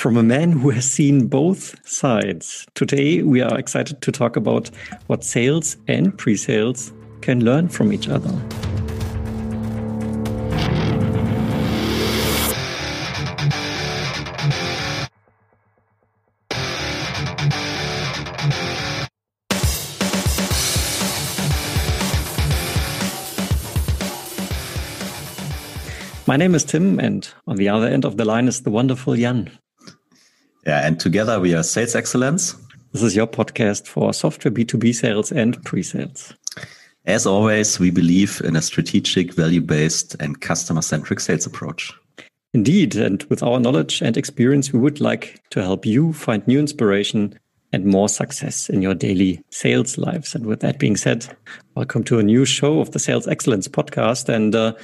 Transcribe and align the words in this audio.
from 0.00 0.16
a 0.16 0.22
man 0.22 0.50
who 0.50 0.70
has 0.70 0.90
seen 0.90 1.26
both 1.26 1.76
sides. 1.86 2.66
Today, 2.74 3.22
we 3.22 3.42
are 3.42 3.58
excited 3.58 4.00
to 4.00 4.10
talk 4.10 4.34
about 4.34 4.70
what 5.08 5.22
sales 5.22 5.76
and 5.88 6.16
pre 6.16 6.36
sales 6.36 6.90
can 7.20 7.44
learn 7.44 7.68
from 7.68 7.92
each 7.92 8.08
other. 8.08 8.32
My 26.26 26.36
name 26.36 26.54
is 26.54 26.64
Tim, 26.64 26.98
and 26.98 27.28
on 27.46 27.56
the 27.56 27.68
other 27.68 27.86
end 27.86 28.06
of 28.06 28.16
the 28.16 28.24
line 28.24 28.48
is 28.48 28.62
the 28.62 28.70
wonderful 28.70 29.14
Jan. 29.14 29.59
Yeah, 30.66 30.86
and 30.86 31.00
together 31.00 31.40
we 31.40 31.54
are 31.54 31.62
Sales 31.62 31.94
Excellence. 31.94 32.54
This 32.92 33.02
is 33.02 33.16
your 33.16 33.26
podcast 33.26 33.86
for 33.86 34.12
software 34.12 34.52
B2B 34.52 34.94
sales 34.94 35.32
and 35.32 35.62
pre 35.64 35.82
sales. 35.82 36.34
As 37.06 37.24
always, 37.26 37.80
we 37.80 37.90
believe 37.90 38.42
in 38.44 38.56
a 38.56 38.62
strategic, 38.62 39.32
value 39.32 39.62
based, 39.62 40.16
and 40.20 40.38
customer 40.42 40.82
centric 40.82 41.20
sales 41.20 41.46
approach. 41.46 41.92
Indeed, 42.52 42.96
and 42.96 43.22
with 43.24 43.42
our 43.42 43.58
knowledge 43.58 44.02
and 44.02 44.18
experience, 44.18 44.70
we 44.70 44.80
would 44.80 45.00
like 45.00 45.40
to 45.50 45.62
help 45.62 45.86
you 45.86 46.12
find 46.12 46.46
new 46.46 46.58
inspiration 46.58 47.38
and 47.72 47.86
more 47.86 48.08
success 48.08 48.68
in 48.68 48.82
your 48.82 48.94
daily 48.94 49.42
sales 49.48 49.96
lives. 49.96 50.34
And 50.34 50.44
with 50.44 50.60
that 50.60 50.78
being 50.78 50.96
said, 50.96 51.26
welcome 51.74 52.04
to 52.04 52.18
a 52.18 52.22
new 52.22 52.44
show 52.44 52.80
of 52.80 52.90
the 52.90 52.98
Sales 52.98 53.26
Excellence 53.26 53.66
podcast. 53.66 54.28
And 54.28 54.54
uh, 54.54 54.74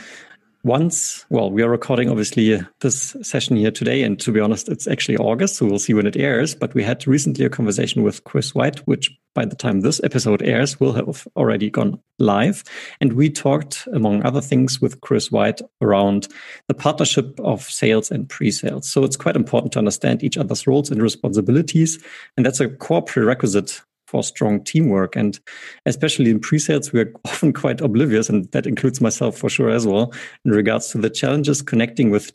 once, 0.66 1.25
well, 1.30 1.48
we 1.48 1.62
are 1.62 1.69
recording 1.69 2.11
obviously 2.11 2.61
this 2.80 3.16
session 3.23 3.56
here 3.56 3.70
today. 3.70 4.02
And 4.02 4.19
to 4.20 4.33
be 4.33 4.41
honest, 4.41 4.69
it's 4.69 4.89
actually 4.89 5.16
August. 5.16 5.56
So 5.56 5.66
we'll 5.66 5.79
see 5.79 5.95
when 5.95 6.06
it 6.06 6.16
airs. 6.16 6.56
But 6.56 6.75
we 6.75 6.83
had 6.83 7.06
recently 7.06 7.45
a 7.45 7.51
conversation 7.51 8.02
with 8.02 8.25
Chris 8.25 8.55
White, 8.55 8.81
which 8.81 9.17
by 9.33 9.44
the 9.44 9.55
time 9.55 9.81
this 9.81 10.00
episode 10.03 10.42
airs 10.42 10.81
will 10.81 10.92
have 10.92 11.28
already 11.37 11.70
gone 11.70 12.00
live. 12.19 12.64
And 13.00 13.12
we 13.12 13.31
talked, 13.31 13.87
among 13.92 14.25
other 14.25 14.41
things, 14.41 14.81
with 14.81 15.00
Chris 15.03 15.31
White 15.31 15.61
around 15.81 16.27
the 16.67 16.75
partnership 16.75 17.39
of 17.41 17.62
sales 17.62 18.11
and 18.11 18.28
pre 18.28 18.50
sales. 18.50 18.91
So 18.91 19.05
it's 19.05 19.17
quite 19.17 19.37
important 19.37 19.72
to 19.75 19.78
understand 19.78 20.25
each 20.25 20.37
other's 20.37 20.67
roles 20.67 20.91
and 20.91 21.00
responsibilities. 21.00 22.03
And 22.37 22.44
that's 22.44 22.61
a 22.61 22.69
core 22.69 23.03
prerequisite 23.03 23.83
for 24.07 24.23
strong 24.23 24.62
teamwork. 24.62 25.17
And 25.17 25.39
especially 25.85 26.31
in 26.31 26.41
pre-sales, 26.41 26.93
we 26.93 27.01
are 27.01 27.12
often 27.25 27.53
quite 27.53 27.81
oblivious, 27.81 28.29
and 28.29 28.51
that 28.53 28.67
includes 28.67 29.01
myself 29.01 29.37
for 29.37 29.49
sure 29.49 29.71
as 29.71 29.87
well, 29.87 30.12
in 30.45 30.53
regards 30.53 30.89
to 30.89 30.99
the 30.99 31.11
challenges 31.11 31.62
connecting 31.62 32.11
with 32.11 32.33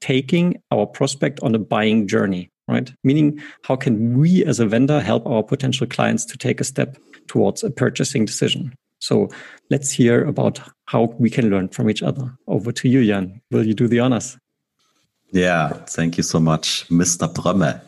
taking 0.00 0.60
our 0.70 0.86
prospect 0.86 1.40
on 1.42 1.54
a 1.54 1.58
buying 1.58 2.06
journey, 2.06 2.50
right? 2.68 2.92
Meaning, 3.02 3.42
how 3.62 3.76
can 3.76 4.18
we 4.18 4.44
as 4.44 4.60
a 4.60 4.66
vendor 4.66 5.00
help 5.00 5.26
our 5.26 5.42
potential 5.42 5.86
clients 5.86 6.24
to 6.26 6.38
take 6.38 6.60
a 6.60 6.64
step 6.64 6.98
towards 7.26 7.64
a 7.64 7.70
purchasing 7.70 8.24
decision? 8.24 8.74
So 9.00 9.28
let's 9.70 9.90
hear 9.90 10.24
about 10.24 10.60
how 10.86 11.14
we 11.18 11.30
can 11.30 11.50
learn 11.50 11.68
from 11.68 11.90
each 11.90 12.02
other. 12.02 12.34
Over 12.46 12.72
to 12.72 12.88
you, 12.88 13.04
Jan. 13.06 13.40
Will 13.50 13.66
you 13.66 13.74
do 13.74 13.88
the 13.88 14.00
honors? 14.00 14.38
Yeah, 15.36 15.68
thank 15.86 16.16
you 16.16 16.22
so 16.22 16.40
much, 16.40 16.88
Mr. 16.88 17.30
Brömme. 17.30 17.78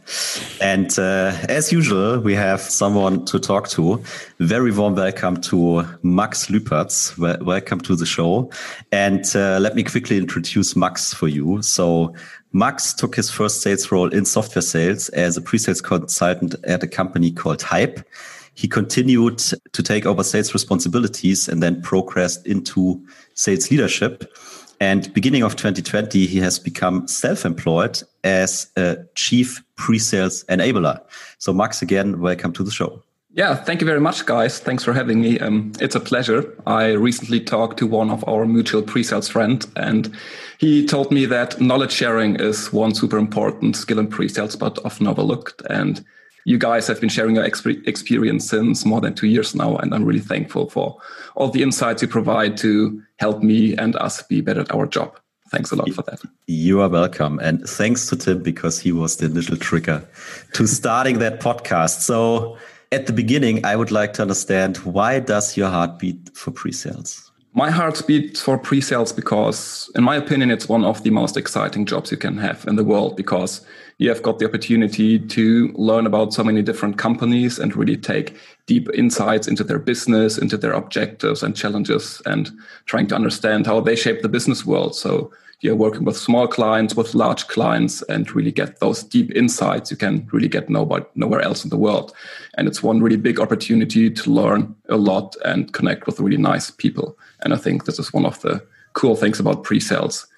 And 0.61 0.99
uh, 0.99 1.33
as 1.49 1.73
usual, 1.73 2.21
we 2.21 2.35
have 2.35 2.61
someone 2.61 3.25
to 3.25 3.39
talk 3.39 3.69
to. 3.69 4.03
Very 4.39 4.71
warm 4.71 4.95
welcome 4.95 5.41
to 5.49 5.83
Max 6.03 6.49
Lüpertz. 6.49 7.17
Well, 7.17 7.39
welcome 7.41 7.81
to 7.81 7.97
the 7.97 8.05
show. 8.05 8.51
And 8.93 9.25
uh, 9.35 9.61
let 9.63 9.75
me 9.75 9.83
quickly 9.83 10.19
introduce 10.19 10.77
Max 10.77 11.15
for 11.15 11.27
you. 11.27 11.63
So, 11.63 12.15
Max 12.53 12.93
took 12.93 13.17
his 13.17 13.31
first 13.31 13.63
sales 13.63 13.91
role 13.91 14.13
in 14.13 14.27
software 14.27 14.61
sales 14.61 15.09
as 15.11 15.39
a 15.39 15.41
pre-sales 15.41 15.81
consultant 15.81 16.55
at 16.65 16.83
a 16.83 16.87
company 16.87 17.31
called 17.31 17.63
Hype. 17.63 18.07
He 18.57 18.69
continued 18.69 19.39
to 19.39 19.83
take 19.83 20.05
over 20.05 20.23
sales 20.23 20.53
responsibilities 20.53 21.49
and 21.49 21.63
then 21.63 21.81
progressed 21.81 22.47
into 22.47 23.03
sales 23.33 23.71
leadership. 23.71 24.31
And 24.81 25.13
beginning 25.13 25.43
of 25.43 25.57
2020, 25.57 26.27
he 26.27 26.39
has 26.39 26.59
become 26.59 27.09
self-employed 27.09 28.03
as 28.23 28.71
a 28.77 28.99
chief 29.15 29.63
pre-sales 29.77 30.45
enabler. 30.45 31.01
So 31.39 31.53
Max, 31.53 31.83
again, 31.83 32.21
welcome 32.21 32.53
to 32.53 32.63
the 32.63 32.71
show. 32.71 33.03
Yeah, 33.39 33.55
thank 33.55 33.81
you 33.81 33.87
very 33.87 34.01
much, 34.01 34.25
guys. 34.25 34.59
Thanks 34.59 34.83
for 34.83 34.93
having 34.93 35.21
me. 35.21 35.39
Um, 35.39 35.73
it's 35.81 35.95
a 35.95 36.01
pleasure. 36.01 36.53
I 36.67 36.93
recently 36.93 37.41
talked 37.41 37.79
to 37.79 37.87
one 37.87 38.11
of 38.11 38.27
our 38.27 38.47
mutual 38.47 38.83
pre-sales 38.83 39.29
friends, 39.29 39.69
and 39.77 40.13
he 40.59 40.87
told 40.87 41.13
me 41.13 41.27
that 41.27 41.61
knowledge 41.61 41.93
sharing 41.93 42.37
is 42.37 42.73
one 42.73 42.95
super 42.95 43.19
important 43.19 43.77
skill 43.77 43.99
in 43.99 44.09
pre-sales, 44.09 44.57
but 44.57 44.85
often 44.85 45.07
overlooked. 45.07 45.63
And 45.69 46.05
you 46.45 46.59
guys 46.59 46.87
have 46.87 47.01
been 47.01 47.09
sharing 47.09 47.37
your 47.37 47.45
exp- 47.45 47.87
experience 47.87 48.49
since 48.49 48.85
more 48.85 49.01
than 49.01 49.15
two 49.15 49.27
years 49.27 49.55
now, 49.55 49.77
and 49.77 49.95
I'm 49.95 50.05
really 50.05 50.21
thankful 50.21 50.71
for 50.71 50.99
all 51.35 51.51
the 51.51 51.63
insights 51.63 52.03
you 52.03 52.09
provide 52.09 52.57
to 52.59 53.03
help 53.19 53.43
me 53.43 53.77
and 53.77 53.97
us 53.97 54.23
be 54.23 54.41
better 54.41 54.61
at 54.61 54.75
our 54.75 54.87
job. 54.87 55.19
Thanks 55.51 55.71
a 55.71 55.77
lot 55.77 55.91
for 55.93 56.03
that. 56.03 56.21
You 56.47 56.81
are 56.81 56.89
welcome. 56.89 57.39
And 57.39 57.67
thanks 57.67 58.07
to 58.09 58.17
Tim 58.17 58.43
because 58.43 58.79
he 58.79 58.93
was 58.93 59.17
the 59.17 59.27
initial 59.27 59.57
trigger 59.57 60.07
to 60.53 60.67
starting 60.67 61.19
that 61.21 61.41
podcast. 61.41 62.01
So 62.01 62.59
at 62.93 63.07
the 63.07 63.13
beginning, 63.13 63.65
I 63.65 63.77
would 63.77 63.91
like 63.91 64.13
to 64.15 64.23
understand 64.23 64.79
why 64.79 65.21
does 65.21 65.57
your 65.57 65.69
heart 65.69 65.99
beat 65.99 66.31
for 66.35 66.51
pre-sales? 66.51 67.31
My 67.55 67.71
heart 67.71 68.03
beats 68.07 68.43
for 68.43 68.59
pre-sales 68.59 69.13
because 69.13 69.91
in 69.95 70.05
my 70.05 70.17
opinion, 70.17 70.51
it's 70.51 70.69
one 70.69 70.85
of 70.85 71.03
the 71.03 71.11
most 71.11 71.37
exciting 71.37 71.87
jobs 71.87 72.11
you 72.11 72.19
can 72.19 72.37
have 72.39 72.67
in 72.67 72.77
the 72.77 72.85
world 72.85 73.17
because 73.17 73.65
you 73.99 74.09
have 74.09 74.23
got 74.23 74.39
the 74.39 74.47
opportunity 74.47 75.19
to 75.19 75.73
learn 75.75 76.07
about 76.07 76.33
so 76.33 76.45
many 76.45 76.63
different 76.63 76.99
companies 76.99 77.59
and 77.59 77.77
really 77.77 77.97
take 77.97 78.37
deep 78.67 78.89
insights 78.95 79.49
into 79.49 79.65
their 79.65 79.81
business, 79.81 80.39
into 80.39 80.57
their 80.57 80.73
objectives 80.73 81.43
and 81.43 81.57
challenges, 81.57 82.23
and 82.25 82.51
trying 82.87 83.09
to 83.09 83.17
understand 83.17 83.67
how 83.67 83.81
they 83.81 83.97
shape 83.97 84.23
the 84.23 84.29
business 84.29 84.65
world. 84.65 84.95
So 84.95 85.33
you're 85.61 85.75
working 85.75 86.05
with 86.05 86.17
small 86.17 86.47
clients, 86.47 86.95
with 86.95 87.17
large 87.17 87.49
clients, 87.49 88.03
and 88.03 88.33
really 88.33 88.53
get 88.53 88.79
those 88.79 89.03
deep 89.03 89.33
insights 89.35 89.91
you 89.91 89.97
can 89.97 90.29
really 90.33 90.47
get 90.47 90.71
nowhere 90.71 91.41
else 91.41 91.65
in 91.65 91.71
the 91.71 91.77
world. 91.77 92.15
And 92.57 92.69
it's 92.69 92.85
one 92.85 93.03
really 93.03 93.17
big 93.17 93.41
opportunity 93.41 94.09
to 94.11 94.31
learn 94.31 94.77
a 94.89 94.97
lot 94.97 95.35
and 95.45 95.73
connect 95.73 96.07
with 96.07 96.21
really 96.21 96.37
nice 96.37 96.71
people. 96.71 97.19
And 97.41 97.53
I 97.53 97.57
think 97.57 97.85
this 97.85 97.99
is 97.99 98.13
one 98.13 98.25
of 98.25 98.41
the 98.43 98.65
cool 98.93 99.17
things 99.17 99.41
about 99.41 99.65
pre-sales, 99.65 100.29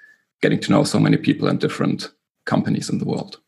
getting 0.41 0.60
to 0.60 0.72
know 0.72 0.84
so 0.84 0.99
many 0.99 1.19
people 1.19 1.47
and 1.47 1.60
different 1.60 2.10
companies 2.47 2.88
in 2.88 2.97
the 2.97 3.04
world. 3.04 3.38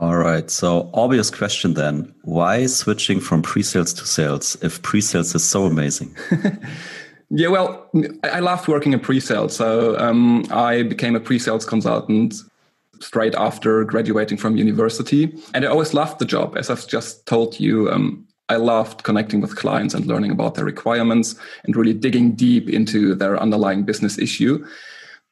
All 0.00 0.16
right. 0.16 0.50
So 0.50 0.90
obvious 0.94 1.30
question 1.30 1.74
then. 1.74 2.14
Why 2.22 2.64
switching 2.64 3.20
from 3.20 3.42
pre-sales 3.42 3.92
to 3.94 4.06
sales 4.06 4.56
if 4.62 4.80
pre-sales 4.80 5.34
is 5.34 5.44
so 5.44 5.64
amazing? 5.66 6.16
yeah, 7.30 7.48
well, 7.48 7.86
I 8.24 8.40
loved 8.40 8.66
working 8.66 8.94
in 8.94 9.00
pre-sales. 9.00 9.54
So 9.54 9.98
um, 9.98 10.46
I 10.50 10.84
became 10.84 11.14
a 11.16 11.20
pre-sales 11.20 11.66
consultant 11.66 12.34
straight 13.00 13.34
after 13.34 13.84
graduating 13.84 14.38
from 14.38 14.56
university. 14.56 15.34
And 15.52 15.66
I 15.66 15.68
always 15.68 15.92
loved 15.92 16.18
the 16.18 16.24
job. 16.24 16.56
As 16.56 16.70
I've 16.70 16.88
just 16.88 17.26
told 17.26 17.60
you, 17.60 17.90
um, 17.90 18.26
I 18.48 18.56
loved 18.56 19.02
connecting 19.02 19.42
with 19.42 19.56
clients 19.56 19.92
and 19.92 20.06
learning 20.06 20.30
about 20.30 20.54
their 20.54 20.64
requirements 20.64 21.34
and 21.64 21.76
really 21.76 21.94
digging 21.94 22.32
deep 22.32 22.70
into 22.70 23.14
their 23.14 23.38
underlying 23.38 23.84
business 23.84 24.18
issue. 24.18 24.66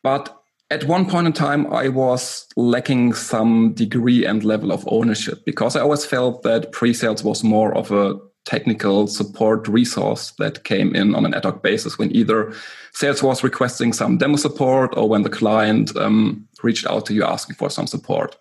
But 0.03 0.35
at 0.71 0.84
one 0.84 1.09
point 1.09 1.27
in 1.27 1.33
time, 1.33 1.73
I 1.73 1.89
was 1.89 2.47
lacking 2.56 3.15
some 3.15 3.73
degree 3.73 4.27
and 4.27 4.45
level 4.45 4.71
of 4.71 4.87
ownership 4.89 5.45
because 5.47 5.77
I 5.77 5.81
always 5.81 6.05
felt 6.05 6.43
that 6.43 6.73
pre 6.73 6.93
sales 6.93 7.25
was 7.25 7.43
more 7.43 7.75
of 7.75 7.91
a 7.91 8.17
technical 8.45 9.06
support 9.06 9.69
resource 9.69 10.33
that 10.39 10.65
came 10.65 10.95
in 10.95 11.15
on 11.15 11.25
an 11.25 11.34
ad 11.34 11.45
hoc 11.45 11.62
basis 11.62 11.99
when 11.99 12.15
either 12.15 12.53
sales 12.93 13.23
was 13.23 13.45
requesting 13.45 13.93
some 13.93 14.19
demo 14.19 14.37
support 14.37 14.97
or 14.97 15.09
when 15.09 15.23
the 15.23 15.31
client 15.31 15.95
um, 15.97 16.47
reached 16.62 16.87
out 16.87 17.05
to 17.06 17.15
you 17.15 17.25
asking 17.25 17.56
for 17.56 17.71
some 17.71 17.87
support. 17.87 18.37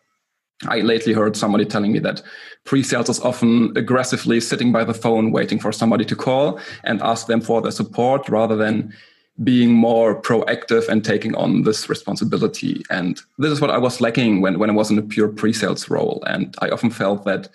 I 0.66 0.80
lately 0.80 1.14
heard 1.14 1.38
somebody 1.38 1.66
telling 1.66 1.92
me 1.92 2.00
that 2.00 2.22
pre-sales 2.66 3.10
is 3.10 3.20
often 3.20 3.78
aggressively 3.78 4.40
sitting 4.40 4.72
by 4.72 4.84
the 4.84 4.94
phone 4.94 5.32
waiting 5.32 5.60
for 5.60 5.72
somebody 5.72 6.04
to 6.06 6.16
call 6.16 6.60
and 6.84 7.02
ask 7.02 7.28
them 7.28 7.42
for 7.42 7.62
their 7.62 7.72
support 7.72 8.28
rather 8.28 8.56
than 8.56 8.94
being 9.44 9.72
more 9.72 10.20
proactive 10.20 10.90
and 10.90 11.06
taking 11.06 11.36
on 11.36 11.64
this 11.64 11.90
responsibility. 11.90 12.84
And 12.90 13.22
this 13.38 13.52
is 13.52 13.62
what 13.62 13.70
I 13.70 13.78
was 13.78 14.02
lacking 14.02 14.42
when, 14.42 14.58
when 14.58 14.70
I 14.70 14.74
was 14.74 14.90
in 14.90 14.98
a 14.98 15.04
pure 15.04 15.28
pre 15.28 15.54
sales 15.54 15.90
role. 15.90 16.24
And 16.26 16.56
I 16.60 16.70
often 16.70 16.90
felt 16.90 17.26
that 17.26 17.50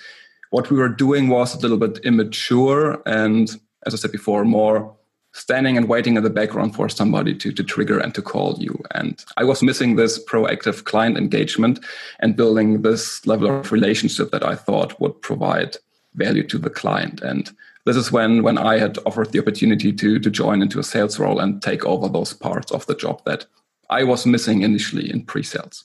what 0.51 0.71
we 0.71 0.77
were 0.77 0.89
doing 0.89 1.29
was 1.29 1.55
a 1.55 1.59
little 1.59 1.79
bit 1.79 1.99
immature 2.05 3.03
and, 3.07 3.49
as 3.87 3.95
I 3.95 3.97
said 3.97 4.13
before, 4.13 4.45
more 4.45 4.95
standing 5.33 5.77
and 5.77 5.89
waiting 5.89 6.17
in 6.17 6.23
the 6.23 6.31
background 6.31 6.75
for 6.75 6.89
somebody 6.89 7.35
to, 7.35 7.53
to 7.53 7.65
trigger 7.65 7.99
and 7.99 8.15
to 8.15 8.23
call 8.23 8.57
you. 8.59 8.79
And 8.95 9.25
I 9.37 9.45
was 9.45 9.63
missing 9.63 9.97
this 9.97 10.23
proactive 10.25 10.85
client 10.85 11.17
engagement 11.17 11.81
and 12.21 12.37
building 12.37 12.83
this 12.83 13.27
level 13.27 13.49
of 13.49 13.73
relationship 13.73 14.31
that 14.31 14.45
I 14.45 14.55
thought 14.55 15.01
would 15.01 15.21
provide 15.23 15.77
value 16.15 16.47
to 16.49 16.59
the 16.59 16.71
client. 16.71 17.23
And 17.23 17.51
this 17.85 17.97
is 17.97 18.13
when 18.13 18.43
when 18.43 18.59
I 18.59 18.79
had 18.79 18.99
offered 19.07 19.33
the 19.33 19.41
opportunity 19.41 19.93
to 19.93 20.19
to 20.19 20.31
join 20.31 20.63
into 20.63 20.79
a 20.79 20.85
sales 20.85 21.19
role 21.19 21.41
and 21.41 21.63
take 21.63 21.85
over 21.85 22.09
those 22.09 22.33
parts 22.33 22.73
of 22.73 22.87
the 22.87 22.95
job 22.95 23.23
that 23.25 23.47
I 23.91 24.05
was 24.05 24.27
missing 24.27 24.63
initially 24.63 25.11
in 25.11 25.25
pre-sales. 25.25 25.85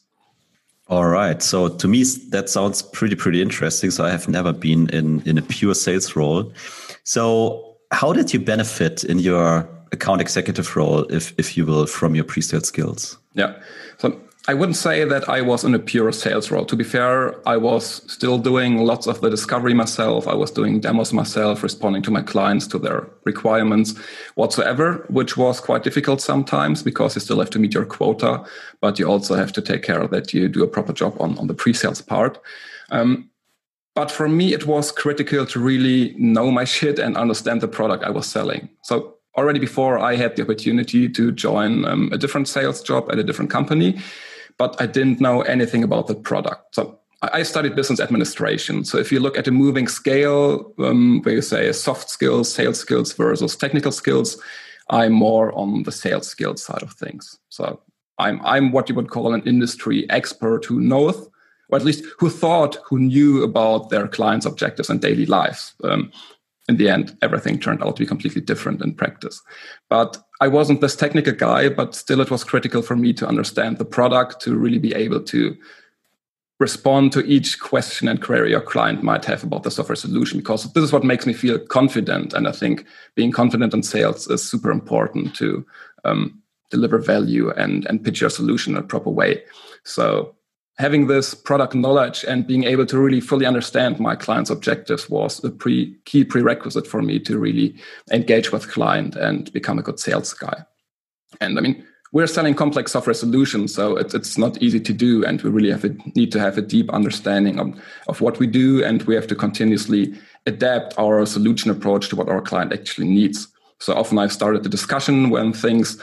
All 0.89 1.07
right. 1.07 1.43
So 1.43 1.67
to 1.67 1.87
me, 1.87 2.03
that 2.29 2.49
sounds 2.49 2.81
pretty, 2.81 3.15
pretty 3.15 3.41
interesting. 3.41 3.91
So 3.91 4.05
I 4.05 4.09
have 4.09 4.29
never 4.29 4.53
been 4.53 4.89
in, 4.89 5.21
in 5.23 5.37
a 5.37 5.41
pure 5.41 5.75
sales 5.75 6.15
role. 6.15 6.53
So 7.03 7.75
how 7.91 8.13
did 8.13 8.33
you 8.33 8.39
benefit 8.39 9.03
in 9.03 9.19
your 9.19 9.67
account 9.91 10.21
executive 10.21 10.73
role, 10.77 11.03
if, 11.11 11.33
if 11.37 11.57
you 11.57 11.65
will, 11.65 11.85
from 11.87 12.15
your 12.15 12.23
pre-sales 12.23 12.67
skills? 12.67 13.17
Yeah. 13.33 13.59
So 13.97 14.17
I 14.49 14.53
wouldn't 14.53 14.77
say 14.77 15.03
that 15.03 15.27
I 15.27 15.41
was 15.41 15.65
in 15.65 15.75
a 15.75 15.79
pure 15.79 16.13
sales 16.13 16.49
role. 16.49 16.63
To 16.65 16.75
be 16.77 16.85
fair, 16.85 17.35
I 17.45 17.57
was 17.57 18.01
still 18.09 18.37
doing 18.37 18.77
lots 18.77 19.05
of 19.05 19.19
the 19.19 19.29
discovery 19.29 19.73
myself. 19.73 20.25
I 20.25 20.35
was 20.35 20.51
doing 20.51 20.79
demos 20.79 21.11
myself, 21.11 21.63
responding 21.63 22.01
to 22.03 22.11
my 22.11 22.21
clients, 22.21 22.65
to 22.67 22.79
their 22.79 23.05
requirements 23.25 23.97
whatsoever, 24.35 25.05
which 25.09 25.35
was 25.35 25.59
quite 25.59 25.83
difficult 25.83 26.21
sometimes 26.21 26.81
because 26.81 27.15
you 27.15 27.19
still 27.19 27.39
have 27.39 27.49
to 27.49 27.59
meet 27.59 27.73
your 27.73 27.83
quota, 27.83 28.45
but 28.79 28.97
you 28.97 29.05
also 29.05 29.35
have 29.35 29.51
to 29.51 29.61
take 29.61 29.83
care 29.83 30.07
that 30.07 30.33
you 30.33 30.47
do 30.47 30.63
a 30.63 30.67
proper 30.67 30.93
job 30.93 31.19
on, 31.19 31.37
on 31.39 31.47
the 31.47 31.53
pre-sales 31.53 32.01
part. 32.01 32.39
Um, 32.89 33.29
but 33.95 34.09
for 34.09 34.29
me, 34.29 34.53
it 34.53 34.65
was 34.65 34.93
critical 34.93 35.45
to 35.45 35.59
really 35.59 36.15
know 36.17 36.51
my 36.51 36.63
shit 36.75 36.99
and 36.99 37.17
understand 37.17 37.59
the 37.59 37.67
product 37.67 38.05
I 38.05 38.11
was 38.11 38.27
selling. 38.27 38.69
So 38.83 39.15
already 39.35 39.59
before 39.59 39.99
I 39.99 40.15
had 40.15 40.37
the 40.37 40.43
opportunity 40.43 41.09
to 41.09 41.33
join 41.33 41.83
um, 41.83 42.09
a 42.13 42.17
different 42.17 42.47
sales 42.47 42.81
job 42.81 43.11
at 43.11 43.19
a 43.19 43.23
different 43.23 43.51
company, 43.51 43.99
but 44.57 44.75
I 44.79 44.85
didn't 44.85 45.21
know 45.21 45.41
anything 45.41 45.83
about 45.83 46.07
the 46.07 46.15
product. 46.15 46.75
So 46.75 46.99
I 47.21 47.43
studied 47.43 47.75
business 47.75 47.99
administration. 47.99 48.85
So 48.85 48.99
if 48.99 49.11
you 49.11 49.19
look 49.19 49.37
at 49.37 49.47
a 49.47 49.51
moving 49.51 49.87
scale, 49.87 50.71
um, 50.79 51.21
where 51.23 51.35
you 51.35 51.41
say 51.41 51.71
soft 51.71 52.09
skills, 52.09 52.53
sales 52.53 52.79
skills 52.79 53.13
versus 53.13 53.55
technical 53.55 53.91
skills, 53.91 54.39
I'm 54.89 55.13
more 55.13 55.51
on 55.57 55.83
the 55.83 55.91
sales 55.91 56.27
skills 56.27 56.63
side 56.63 56.83
of 56.83 56.93
things. 56.93 57.39
So 57.49 57.81
I'm 58.19 58.39
I'm 58.45 58.71
what 58.71 58.87
you 58.87 58.95
would 58.95 59.09
call 59.09 59.33
an 59.33 59.43
industry 59.43 60.09
expert 60.09 60.65
who 60.65 60.79
knows, 60.79 61.27
or 61.69 61.77
at 61.77 61.85
least 61.85 62.05
who 62.19 62.29
thought, 62.29 62.77
who 62.85 62.99
knew 62.99 63.43
about 63.43 63.89
their 63.89 64.07
clients' 64.07 64.45
objectives 64.45 64.89
and 64.89 65.01
daily 65.01 65.25
lives. 65.25 65.73
Um, 65.83 66.11
in 66.67 66.77
the 66.77 66.89
end, 66.89 67.17
everything 67.21 67.59
turned 67.59 67.81
out 67.83 67.95
to 67.95 68.03
be 68.03 68.07
completely 68.07 68.41
different 68.41 68.81
in 68.81 68.93
practice. 68.93 69.41
But 69.89 70.17
I 70.41 70.47
wasn't 70.47 70.81
this 70.81 70.95
technical 70.95 71.33
guy, 71.33 71.69
but 71.69 71.95
still 71.95 72.19
it 72.19 72.31
was 72.31 72.43
critical 72.43 72.81
for 72.81 72.95
me 72.95 73.13
to 73.13 73.27
understand 73.27 73.77
the 73.77 73.85
product 73.85 74.41
to 74.41 74.55
really 74.55 74.79
be 74.79 74.93
able 74.93 75.23
to 75.23 75.55
respond 76.59 77.11
to 77.11 77.25
each 77.25 77.59
question 77.59 78.07
and 78.07 78.21
query 78.21 78.49
your 78.49 78.61
client 78.61 79.03
might 79.03 79.25
have 79.25 79.43
about 79.43 79.63
the 79.63 79.71
software 79.71 79.95
solution 79.95 80.39
because 80.39 80.71
this 80.73 80.83
is 80.83 80.91
what 80.91 81.03
makes 81.03 81.27
me 81.27 81.33
feel 81.33 81.59
confident 81.59 82.33
and 82.33 82.47
i 82.47 82.51
think 82.51 82.83
being 83.13 83.31
confident 83.31 83.75
in 83.75 83.83
sales 83.83 84.27
is 84.27 84.49
super 84.49 84.71
important 84.71 85.35
to 85.35 85.63
um, 86.03 86.41
deliver 86.71 86.97
value 86.97 87.51
and 87.51 87.85
and 87.85 88.03
pitch 88.03 88.21
your 88.21 88.29
solution 88.31 88.75
in 88.75 88.79
a 88.79 88.87
proper 88.87 89.11
way 89.11 89.43
so 89.83 90.35
having 90.77 91.07
this 91.07 91.33
product 91.33 91.73
knowledge 91.73 92.23
and 92.23 92.45
being 92.45 92.63
able 92.63 92.85
to 92.85 92.99
really 92.99 93.21
fully 93.21 93.45
understand 93.45 93.99
my 93.99 94.15
client's 94.15 94.49
objectives 94.49 95.09
was 95.09 95.43
a 95.43 95.49
pre 95.49 95.95
key 96.05 96.23
prerequisite 96.23 96.87
for 96.87 97.01
me 97.01 97.19
to 97.19 97.39
really 97.39 97.75
engage 98.11 98.51
with 98.51 98.69
client 98.69 99.15
and 99.15 99.51
become 99.53 99.79
a 99.79 99.83
good 99.83 99.99
sales 99.99 100.33
guy. 100.33 100.63
And 101.41 101.57
I 101.57 101.61
mean, 101.61 101.85
we're 102.13 102.27
selling 102.27 102.55
complex 102.55 102.93
software 102.93 103.13
solutions, 103.13 103.73
so 103.73 103.97
it's, 103.97 104.13
it's 104.13 104.37
not 104.37 104.61
easy 104.61 104.79
to 104.79 104.93
do, 104.93 105.25
and 105.25 105.41
we 105.41 105.49
really 105.49 105.71
have 105.71 105.83
a, 105.83 105.89
need 106.15 106.31
to 106.31 106.39
have 106.39 106.57
a 106.57 106.61
deep 106.61 106.89
understanding 106.91 107.59
of, 107.59 107.77
of 108.07 108.21
what 108.21 108.39
we 108.39 108.47
do, 108.47 108.83
and 108.83 109.03
we 109.03 109.15
have 109.15 109.27
to 109.27 109.35
continuously 109.35 110.17
adapt 110.45 110.97
our 110.97 111.25
solution 111.25 111.69
approach 111.69 112.07
to 112.09 112.15
what 112.15 112.29
our 112.29 112.41
client 112.41 112.71
actually 112.71 113.07
needs. 113.07 113.47
So 113.79 113.93
often 113.93 114.17
I've 114.17 114.31
started 114.31 114.63
the 114.63 114.69
discussion 114.69 115.29
when 115.29 115.51
things 115.51 116.01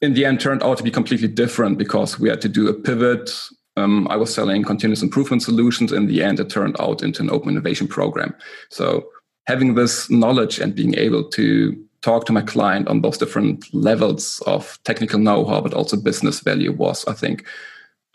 in 0.00 0.14
the 0.14 0.24
end 0.24 0.40
turned 0.40 0.62
out 0.62 0.78
to 0.78 0.84
be 0.84 0.90
completely 0.90 1.28
different 1.28 1.76
because 1.76 2.20
we 2.20 2.28
had 2.28 2.40
to 2.42 2.48
do 2.48 2.68
a 2.68 2.74
pivot 2.74 3.30
um, 3.76 4.06
I 4.08 4.16
was 4.16 4.32
selling 4.32 4.64
continuous 4.64 5.02
improvement 5.02 5.42
solutions. 5.42 5.92
In 5.92 6.06
the 6.06 6.22
end, 6.22 6.40
it 6.40 6.50
turned 6.50 6.76
out 6.80 7.02
into 7.02 7.22
an 7.22 7.30
open 7.30 7.50
innovation 7.50 7.88
program. 7.88 8.34
So 8.70 9.08
having 9.46 9.74
this 9.74 10.10
knowledge 10.10 10.58
and 10.58 10.74
being 10.74 10.94
able 10.96 11.28
to 11.30 11.76
talk 12.02 12.26
to 12.26 12.32
my 12.32 12.42
client 12.42 12.88
on 12.88 13.00
those 13.00 13.16
different 13.16 13.72
levels 13.72 14.42
of 14.46 14.78
technical 14.84 15.18
know-how, 15.18 15.60
but 15.60 15.74
also 15.74 15.96
business 15.96 16.40
value 16.40 16.72
was, 16.72 17.06
I 17.06 17.12
think, 17.12 17.46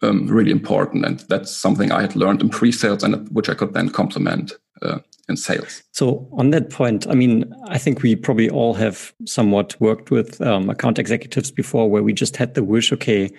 um, 0.01 0.27
really 0.27 0.51
important. 0.51 1.05
And 1.05 1.19
that's 1.29 1.51
something 1.51 1.91
I 1.91 2.01
had 2.01 2.15
learned 2.15 2.41
in 2.41 2.49
pre-sales 2.49 3.03
and 3.03 3.27
which 3.29 3.49
I 3.49 3.53
could 3.55 3.73
then 3.73 3.89
complement 3.89 4.53
uh, 4.81 4.99
in 5.27 5.37
sales. 5.37 5.83
So 5.91 6.27
on 6.33 6.51
that 6.51 6.69
point, 6.69 7.07
I 7.07 7.15
mean, 7.15 7.51
I 7.67 7.77
think 7.77 8.03
we 8.03 8.15
probably 8.15 8.49
all 8.49 8.73
have 8.75 9.13
somewhat 9.25 9.79
worked 9.81 10.11
with 10.11 10.39
um, 10.41 10.69
account 10.69 10.99
executives 10.99 11.49
before 11.49 11.89
where 11.89 12.03
we 12.03 12.13
just 12.13 12.37
had 12.37 12.53
the 12.53 12.63
wish, 12.63 12.91
okay, 12.93 13.31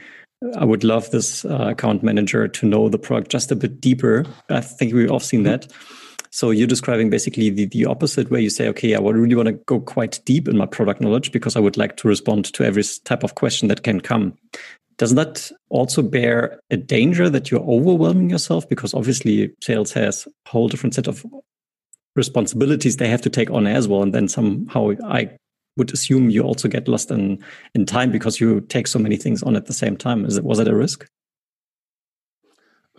I 0.56 0.64
would 0.64 0.84
love 0.84 1.10
this 1.10 1.44
uh, 1.44 1.68
account 1.70 2.02
manager 2.02 2.46
to 2.46 2.66
know 2.66 2.88
the 2.88 2.98
product 2.98 3.30
just 3.30 3.50
a 3.50 3.56
bit 3.56 3.80
deeper. 3.80 4.24
I 4.48 4.60
think 4.60 4.94
we've 4.94 5.10
all 5.10 5.20
seen 5.20 5.42
that. 5.44 5.66
So 6.30 6.50
you're 6.50 6.66
describing 6.66 7.10
basically 7.10 7.50
the, 7.50 7.64
the 7.66 7.86
opposite 7.86 8.30
where 8.30 8.40
you 8.40 8.50
say, 8.50 8.68
okay, 8.68 8.94
I 8.94 9.00
would 9.00 9.16
really 9.16 9.34
want 9.34 9.48
to 9.48 9.54
go 9.54 9.80
quite 9.80 10.20
deep 10.24 10.46
in 10.46 10.56
my 10.56 10.66
product 10.66 11.00
knowledge 11.00 11.32
because 11.32 11.56
I 11.56 11.60
would 11.60 11.76
like 11.76 11.96
to 11.98 12.08
respond 12.08 12.52
to 12.52 12.64
every 12.64 12.84
type 13.04 13.24
of 13.24 13.34
question 13.34 13.68
that 13.68 13.82
can 13.82 14.00
come. 14.00 14.34
Doesn't 14.98 15.16
that 15.16 15.50
also 15.70 16.02
bear 16.02 16.60
a 16.70 16.76
danger 16.76 17.30
that 17.30 17.50
you're 17.50 17.60
overwhelming 17.62 18.30
yourself? 18.30 18.68
Because 18.68 18.94
obviously 18.94 19.52
sales 19.62 19.92
has 19.92 20.26
a 20.26 20.50
whole 20.50 20.68
different 20.68 20.94
set 20.94 21.06
of 21.06 21.24
responsibilities 22.14 22.96
they 22.96 23.08
have 23.08 23.22
to 23.22 23.30
take 23.30 23.50
on 23.50 23.66
as 23.66 23.88
well. 23.88 24.02
And 24.02 24.12
then 24.12 24.28
somehow 24.28 24.92
I 25.04 25.30
would 25.78 25.92
assume 25.92 26.28
you 26.28 26.42
also 26.42 26.68
get 26.68 26.88
lost 26.88 27.10
in 27.10 27.42
in 27.74 27.86
time 27.86 28.10
because 28.10 28.40
you 28.40 28.60
take 28.60 28.86
so 28.86 28.98
many 28.98 29.16
things 29.16 29.42
on 29.42 29.56
at 29.56 29.66
the 29.66 29.72
same 29.72 29.96
time. 29.96 30.26
Is 30.26 30.36
it 30.36 30.44
was 30.44 30.58
it 30.58 30.68
a 30.68 30.74
risk? 30.74 31.08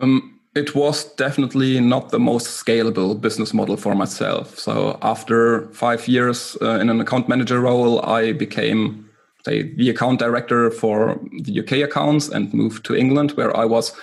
Um, 0.00 0.40
it 0.54 0.74
was 0.74 1.04
definitely 1.14 1.78
not 1.80 2.10
the 2.10 2.18
most 2.18 2.64
scalable 2.64 3.20
business 3.20 3.54
model 3.54 3.76
for 3.76 3.94
myself. 3.94 4.58
So 4.58 4.98
after 5.02 5.68
five 5.68 6.08
years 6.08 6.56
uh, 6.60 6.80
in 6.80 6.90
an 6.90 7.00
account 7.00 7.28
manager 7.28 7.60
role, 7.60 8.04
I 8.04 8.32
became 8.32 9.08
say 9.44 9.74
the 9.74 9.88
account 9.88 10.18
director 10.18 10.70
for 10.70 11.18
the 11.42 11.60
UK 11.60 11.72
accounts 11.88 12.28
and 12.28 12.52
moved 12.52 12.84
to 12.86 12.94
England, 12.94 13.32
where 13.32 13.56
I 13.56 13.64
was 13.64 13.94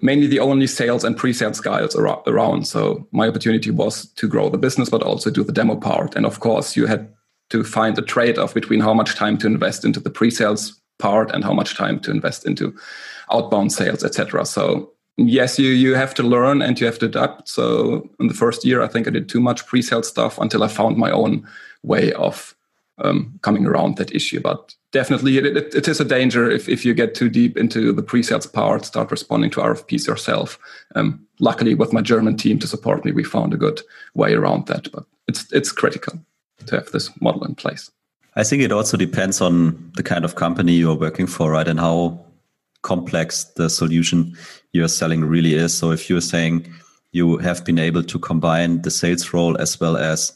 mainly 0.00 0.26
the 0.26 0.40
only 0.40 0.66
sales 0.66 1.04
and 1.04 1.16
pre-sales 1.16 1.60
guys 1.60 1.94
around. 1.94 2.66
So 2.66 3.06
my 3.12 3.28
opportunity 3.28 3.70
was 3.70 4.06
to 4.16 4.28
grow 4.28 4.50
the 4.50 4.58
business, 4.58 4.90
but 4.90 5.02
also 5.02 5.30
do 5.30 5.44
the 5.44 5.52
demo 5.52 5.76
part. 5.76 6.16
And 6.16 6.26
of 6.26 6.40
course, 6.40 6.76
you 6.76 6.86
had 6.86 7.13
to 7.50 7.64
find 7.64 7.98
a 7.98 8.02
trade-off 8.02 8.54
between 8.54 8.80
how 8.80 8.94
much 8.94 9.14
time 9.14 9.38
to 9.38 9.46
invest 9.46 9.84
into 9.84 10.00
the 10.00 10.10
pre-sales 10.10 10.80
part 10.98 11.30
and 11.30 11.44
how 11.44 11.52
much 11.52 11.76
time 11.76 12.00
to 12.00 12.10
invest 12.10 12.46
into 12.46 12.74
outbound 13.30 13.72
sales, 13.72 14.04
etc. 14.04 14.44
So 14.44 14.92
yes, 15.16 15.58
you 15.58 15.68
you 15.68 15.94
have 15.94 16.14
to 16.14 16.22
learn 16.22 16.62
and 16.62 16.78
you 16.78 16.86
have 16.86 16.98
to 17.00 17.06
adapt. 17.06 17.48
So 17.48 18.08
in 18.20 18.28
the 18.28 18.34
first 18.34 18.64
year, 18.64 18.82
I 18.82 18.88
think 18.88 19.06
I 19.06 19.10
did 19.10 19.28
too 19.28 19.40
much 19.40 19.66
pre-sale 19.66 20.02
stuff 20.02 20.38
until 20.38 20.62
I 20.62 20.68
found 20.68 20.96
my 20.96 21.10
own 21.10 21.46
way 21.82 22.12
of 22.12 22.54
um, 22.98 23.38
coming 23.42 23.66
around 23.66 23.96
that 23.96 24.14
issue. 24.14 24.40
But 24.40 24.74
definitely, 24.92 25.38
it, 25.38 25.46
it, 25.46 25.74
it 25.74 25.88
is 25.88 26.00
a 26.00 26.04
danger 26.04 26.50
if, 26.50 26.68
if 26.68 26.84
you 26.84 26.94
get 26.94 27.14
too 27.14 27.28
deep 27.28 27.56
into 27.56 27.92
the 27.92 28.02
pre-sales 28.02 28.46
part, 28.46 28.84
start 28.84 29.10
responding 29.10 29.50
to 29.50 29.60
RFPs 29.60 30.06
yourself. 30.06 30.58
Um, 30.94 31.26
luckily, 31.40 31.74
with 31.74 31.92
my 31.92 32.00
German 32.00 32.36
team 32.36 32.58
to 32.60 32.68
support 32.68 33.04
me, 33.04 33.12
we 33.12 33.24
found 33.24 33.52
a 33.52 33.58
good 33.58 33.82
way 34.14 34.34
around 34.34 34.66
that. 34.66 34.90
But 34.92 35.04
it's 35.26 35.52
it's 35.52 35.72
critical 35.72 36.18
to 36.66 36.76
have 36.76 36.90
this 36.92 37.10
model 37.20 37.44
in 37.44 37.54
place. 37.54 37.90
I 38.36 38.42
think 38.42 38.62
it 38.62 38.72
also 38.72 38.96
depends 38.96 39.40
on 39.40 39.92
the 39.94 40.02
kind 40.02 40.24
of 40.24 40.34
company 40.34 40.72
you're 40.72 40.96
working 40.98 41.26
for, 41.26 41.52
right? 41.52 41.68
And 41.68 41.78
how 41.78 42.24
complex 42.82 43.44
the 43.56 43.70
solution 43.70 44.36
you're 44.72 44.88
selling 44.88 45.24
really 45.24 45.54
is. 45.54 45.76
So 45.76 45.92
if 45.92 46.10
you're 46.10 46.20
saying 46.20 46.72
you 47.12 47.38
have 47.38 47.64
been 47.64 47.78
able 47.78 48.02
to 48.02 48.18
combine 48.18 48.82
the 48.82 48.90
sales 48.90 49.32
role 49.32 49.56
as 49.58 49.80
well 49.80 49.96
as 49.96 50.32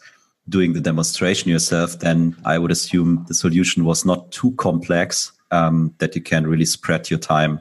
doing 0.48 0.72
the 0.72 0.80
demonstration 0.80 1.50
yourself, 1.50 1.98
then 1.98 2.36
I 2.44 2.58
would 2.58 2.70
assume 2.70 3.24
the 3.28 3.34
solution 3.34 3.84
was 3.84 4.04
not 4.04 4.30
too 4.30 4.52
complex 4.52 5.32
um, 5.50 5.94
that 5.98 6.14
you 6.14 6.22
can 6.22 6.46
really 6.46 6.64
spread 6.64 7.10
your 7.10 7.18
time 7.18 7.60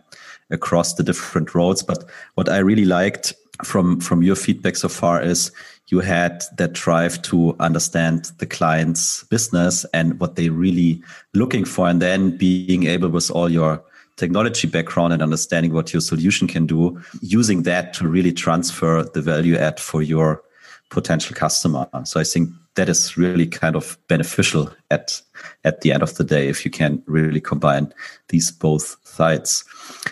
across 0.51 0.93
the 0.93 1.03
different 1.03 1.53
roles. 1.53 1.83
But 1.83 2.05
what 2.35 2.47
I 2.47 2.59
really 2.59 2.85
liked 2.85 3.33
from 3.63 3.99
from 3.99 4.21
your 4.21 4.35
feedback 4.35 4.75
so 4.75 4.89
far 4.89 5.21
is 5.21 5.51
you 5.87 5.99
had 5.99 6.43
that 6.57 6.73
drive 6.73 7.21
to 7.23 7.55
understand 7.59 8.31
the 8.39 8.45
client's 8.45 9.23
business 9.25 9.85
and 9.93 10.19
what 10.19 10.35
they 10.35 10.49
really 10.49 11.01
looking 11.33 11.65
for 11.65 11.87
and 11.87 12.01
then 12.01 12.35
being 12.37 12.85
able 12.85 13.09
with 13.09 13.31
all 13.31 13.49
your 13.49 13.83
technology 14.17 14.67
background 14.67 15.13
and 15.13 15.21
understanding 15.21 15.73
what 15.73 15.93
your 15.93 16.01
solution 16.01 16.47
can 16.47 16.65
do 16.65 16.99
using 17.21 17.63
that 17.63 17.93
to 17.93 18.07
really 18.07 18.33
transfer 18.33 19.03
the 19.03 19.21
value 19.21 19.55
add 19.55 19.79
for 19.79 20.01
your 20.01 20.41
potential 20.89 21.35
customer. 21.35 21.87
So 22.05 22.19
i 22.19 22.23
think 22.23 22.49
that 22.75 22.89
is 22.89 23.17
really 23.17 23.47
kind 23.47 23.75
of 23.75 23.97
beneficial 24.07 24.71
at 24.91 25.21
at 25.63 25.81
the 25.81 25.91
end 25.91 26.03
of 26.03 26.15
the 26.15 26.23
day 26.23 26.47
if 26.47 26.63
you 26.63 26.71
can 26.71 27.01
really 27.05 27.41
combine 27.41 27.93
these 28.29 28.51
both 28.51 28.95
sides. 29.03 29.63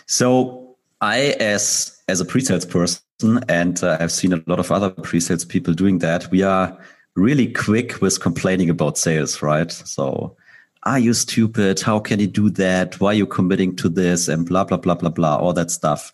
So 0.05 0.75
i 1.01 1.35
as 1.39 2.01
as 2.07 2.21
a 2.21 2.25
pre-sales 2.25 2.65
person 2.65 3.04
and 3.23 3.83
uh, 3.83 3.97
I've 3.99 4.11
seen 4.11 4.33
a 4.33 4.43
lot 4.47 4.59
of 4.59 4.71
other 4.71 4.89
pre-sales 4.89 5.45
people 5.45 5.73
doing 5.73 5.99
that. 5.99 6.29
We 6.31 6.43
are 6.43 6.77
really 7.15 7.51
quick 7.51 8.01
with 8.01 8.19
complaining 8.19 8.69
about 8.69 8.97
sales, 8.97 9.41
right? 9.41 9.71
So 9.71 10.35
are 10.83 10.99
you 10.99 11.13
stupid? 11.13 11.79
How 11.79 11.99
can 11.99 12.19
you 12.19 12.27
do 12.27 12.49
that? 12.51 12.99
Why 12.99 13.11
are 13.11 13.15
you 13.15 13.25
committing 13.25 13.75
to 13.77 13.89
this? 13.89 14.27
And 14.27 14.45
blah, 14.45 14.65
blah, 14.65 14.77
blah, 14.77 14.95
blah, 14.95 15.09
blah, 15.09 15.37
all 15.37 15.53
that 15.53 15.71
stuff. 15.71 16.11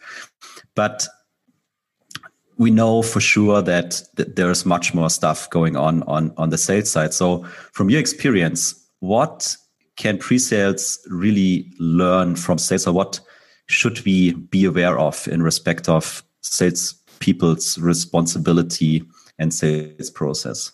But 0.76 1.08
we 2.58 2.70
know 2.70 3.02
for 3.02 3.20
sure 3.20 3.62
that, 3.64 4.04
that 4.16 4.36
there's 4.36 4.66
much 4.66 4.94
more 4.94 5.10
stuff 5.10 5.50
going 5.50 5.76
on, 5.76 6.04
on 6.04 6.32
on 6.38 6.52
the 6.52 6.58
sales 6.58 6.92
side. 6.92 7.14
So 7.14 7.44
from 7.74 7.90
your 7.90 8.00
experience, 8.00 8.76
what 9.00 9.56
can 9.98 10.18
pre-sales 10.20 11.00
really 11.10 11.72
learn 11.80 12.36
from 12.36 12.60
sales 12.60 12.86
or 12.86 12.94
what 12.94 13.20
should 13.66 14.04
we 14.06 14.34
be 14.34 14.66
aware 14.66 15.00
of 15.00 15.28
in 15.28 15.42
respect 15.42 15.90
of 15.90 16.24
sales 16.42 16.96
people's 17.20 17.78
responsibility 17.78 19.04
and 19.40 19.54
sales 19.54 20.10
process? 20.10 20.72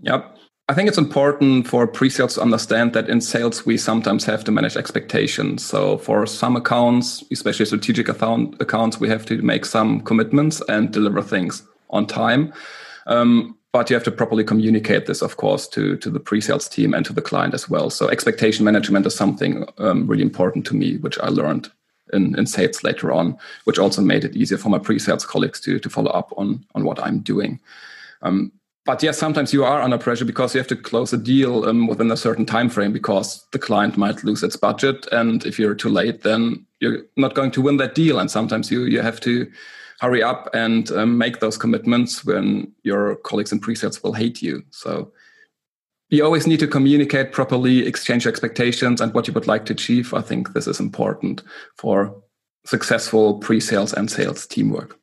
Yep. 0.00 0.36
I 0.70 0.74
think 0.74 0.86
it's 0.86 0.98
important 0.98 1.66
for 1.66 1.86
pre-sales 1.86 2.34
to 2.34 2.42
understand 2.42 2.92
that 2.92 3.08
in 3.08 3.22
sales 3.22 3.64
we 3.64 3.78
sometimes 3.78 4.26
have 4.26 4.44
to 4.44 4.52
manage 4.52 4.76
expectations. 4.76 5.64
So 5.64 5.96
for 5.96 6.26
some 6.26 6.56
accounts, 6.56 7.24
especially 7.32 7.64
strategic 7.64 8.08
account, 8.08 8.60
accounts, 8.60 9.00
we 9.00 9.08
have 9.08 9.24
to 9.26 9.40
make 9.40 9.64
some 9.64 10.02
commitments 10.02 10.60
and 10.68 10.92
deliver 10.92 11.22
things 11.22 11.62
on 11.88 12.06
time. 12.06 12.52
Um, 13.06 13.56
but 13.72 13.88
you 13.88 13.94
have 13.94 14.04
to 14.04 14.10
properly 14.10 14.44
communicate 14.44 15.06
this, 15.06 15.22
of 15.22 15.36
course, 15.38 15.68
to 15.68 15.96
to 15.96 16.10
the 16.10 16.20
pre-sales 16.20 16.68
team 16.68 16.94
and 16.94 17.06
to 17.06 17.12
the 17.14 17.22
client 17.22 17.54
as 17.54 17.68
well. 17.68 17.90
So 17.90 18.08
expectation 18.08 18.64
management 18.64 19.06
is 19.06 19.14
something 19.14 19.66
um, 19.78 20.06
really 20.06 20.22
important 20.22 20.66
to 20.66 20.74
me, 20.74 20.98
which 20.98 21.18
I 21.18 21.28
learned 21.28 21.70
in, 22.12 22.38
in 22.38 22.46
sales 22.46 22.82
later 22.84 23.12
on, 23.12 23.36
which 23.64 23.78
also 23.78 24.02
made 24.02 24.24
it 24.24 24.36
easier 24.36 24.58
for 24.58 24.68
my 24.68 24.78
pre-sales 24.78 25.26
colleagues 25.26 25.60
to 25.60 25.78
to 25.78 25.90
follow 25.90 26.10
up 26.10 26.32
on 26.36 26.64
on 26.74 26.84
what 26.84 27.00
I'm 27.00 27.20
doing. 27.20 27.60
Um, 28.22 28.52
but 28.84 29.02
yes, 29.02 29.18
sometimes 29.18 29.52
you 29.52 29.64
are 29.64 29.82
under 29.82 29.98
pressure 29.98 30.24
because 30.24 30.54
you 30.54 30.60
have 30.60 30.68
to 30.68 30.76
close 30.76 31.12
a 31.12 31.18
deal 31.18 31.66
um, 31.66 31.86
within 31.86 32.10
a 32.10 32.16
certain 32.16 32.46
time 32.46 32.70
frame 32.70 32.92
because 32.92 33.46
the 33.52 33.58
client 33.58 33.98
might 33.98 34.24
lose 34.24 34.42
its 34.42 34.56
budget, 34.56 35.06
and 35.12 35.44
if 35.44 35.58
you're 35.58 35.74
too 35.74 35.90
late, 35.90 36.22
then 36.22 36.64
you're 36.80 37.02
not 37.16 37.34
going 37.34 37.50
to 37.50 37.60
win 37.60 37.76
that 37.76 37.94
deal. 37.94 38.18
And 38.18 38.30
sometimes 38.30 38.70
you 38.70 38.84
you 38.84 39.02
have 39.02 39.20
to 39.20 39.46
hurry 40.00 40.22
up 40.22 40.48
and 40.54 40.90
um, 40.92 41.18
make 41.18 41.40
those 41.40 41.58
commitments 41.58 42.24
when 42.24 42.72
your 42.82 43.16
colleagues 43.16 43.52
in 43.52 43.60
pre-sales 43.60 44.02
will 44.02 44.12
hate 44.12 44.40
you. 44.40 44.62
So 44.70 45.12
you 46.10 46.24
always 46.24 46.46
need 46.46 46.60
to 46.60 46.66
communicate 46.66 47.32
properly, 47.32 47.86
exchange 47.86 48.26
expectations 48.26 49.00
and 49.00 49.12
what 49.12 49.26
you 49.26 49.34
would 49.34 49.46
like 49.46 49.66
to 49.66 49.74
achieve. 49.74 50.14
I 50.14 50.22
think 50.22 50.54
this 50.54 50.66
is 50.66 50.80
important 50.80 51.42
for 51.76 52.14
successful 52.64 53.38
pre-sales 53.38 53.92
and 53.92 54.10
sales 54.10 54.46
teamwork. 54.46 54.98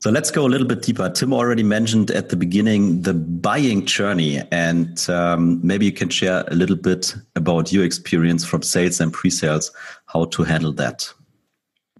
So 0.00 0.10
let's 0.10 0.32
go 0.32 0.44
a 0.44 0.48
little 0.48 0.66
bit 0.66 0.82
deeper. 0.82 1.08
Tim 1.10 1.32
already 1.32 1.62
mentioned 1.62 2.10
at 2.10 2.28
the 2.28 2.36
beginning 2.36 3.02
the 3.02 3.14
buying 3.14 3.86
journey, 3.86 4.42
and 4.50 5.08
um, 5.08 5.60
maybe 5.62 5.86
you 5.86 5.92
can 5.92 6.08
share 6.08 6.42
a 6.48 6.56
little 6.56 6.74
bit 6.74 7.14
about 7.36 7.72
your 7.72 7.84
experience 7.84 8.44
from 8.44 8.62
sales 8.62 9.00
and 9.00 9.12
pre-sales, 9.12 9.70
how 10.06 10.24
to 10.24 10.42
handle 10.42 10.72
that. 10.72 11.08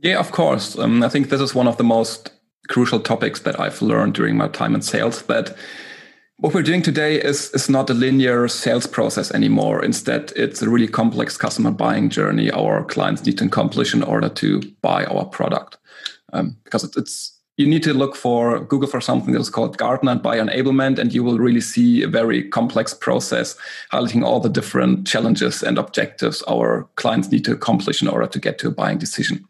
Yeah, 0.00 0.18
of 0.18 0.32
course. 0.32 0.76
Um, 0.76 1.04
I 1.04 1.09
think 1.09 1.28
this 1.28 1.40
is 1.40 1.54
one 1.54 1.68
of 1.68 1.76
the 1.76 1.85
most 1.85 2.32
crucial 2.68 2.99
topics 2.99 3.42
that 3.42 3.61
I've 3.61 3.80
learned 3.80 4.14
during 4.14 4.37
my 4.37 4.49
time 4.49 4.75
in 4.75 4.82
sales. 4.82 5.23
That 5.23 5.54
what 6.42 6.54
we're 6.54 6.62
doing 6.62 6.82
today 6.82 7.20
is 7.20 7.50
is 7.54 7.70
not 7.70 7.88
a 7.88 7.94
linear 7.94 8.49
sales 8.49 8.87
process 8.87 9.30
anymore. 9.30 9.84
Instead, 9.84 10.32
it's 10.34 10.61
a 10.61 10.68
really 10.68 10.88
complex 10.88 11.37
customer 11.37 11.70
buying 11.70 12.11
journey 12.11 12.50
our 12.50 12.84
clients 12.84 13.25
need 13.25 13.38
to 13.38 13.44
accomplish 13.44 13.94
in 13.94 14.02
order 14.02 14.28
to 14.28 14.61
buy 14.80 15.04
our 15.04 15.25
product. 15.25 15.78
Um, 16.32 16.56
because 16.64 16.82
it's 16.96 17.38
you 17.58 17.68
need 17.68 17.84
to 17.84 17.94
look 17.94 18.16
for 18.16 18.58
Google 18.58 18.88
for 18.88 19.00
something 19.00 19.32
that's 19.32 19.50
called 19.50 19.78
Gartner 19.78 20.16
buyer 20.16 20.44
enablement, 20.44 20.99
and 20.99 21.12
you 21.12 21.22
will 21.22 21.38
really 21.38 21.61
see 21.61 22.02
a 22.02 22.08
very 22.08 22.49
complex 22.49 22.92
process 22.92 23.56
highlighting 23.92 24.25
all 24.25 24.40
the 24.40 24.49
different 24.49 25.06
challenges 25.06 25.62
and 25.62 25.78
objectives 25.78 26.42
our 26.49 26.88
clients 26.96 27.30
need 27.30 27.44
to 27.44 27.52
accomplish 27.52 28.02
in 28.02 28.08
order 28.08 28.26
to 28.26 28.40
get 28.40 28.58
to 28.58 28.68
a 28.68 28.72
buying 28.72 28.99
decision. 28.99 29.44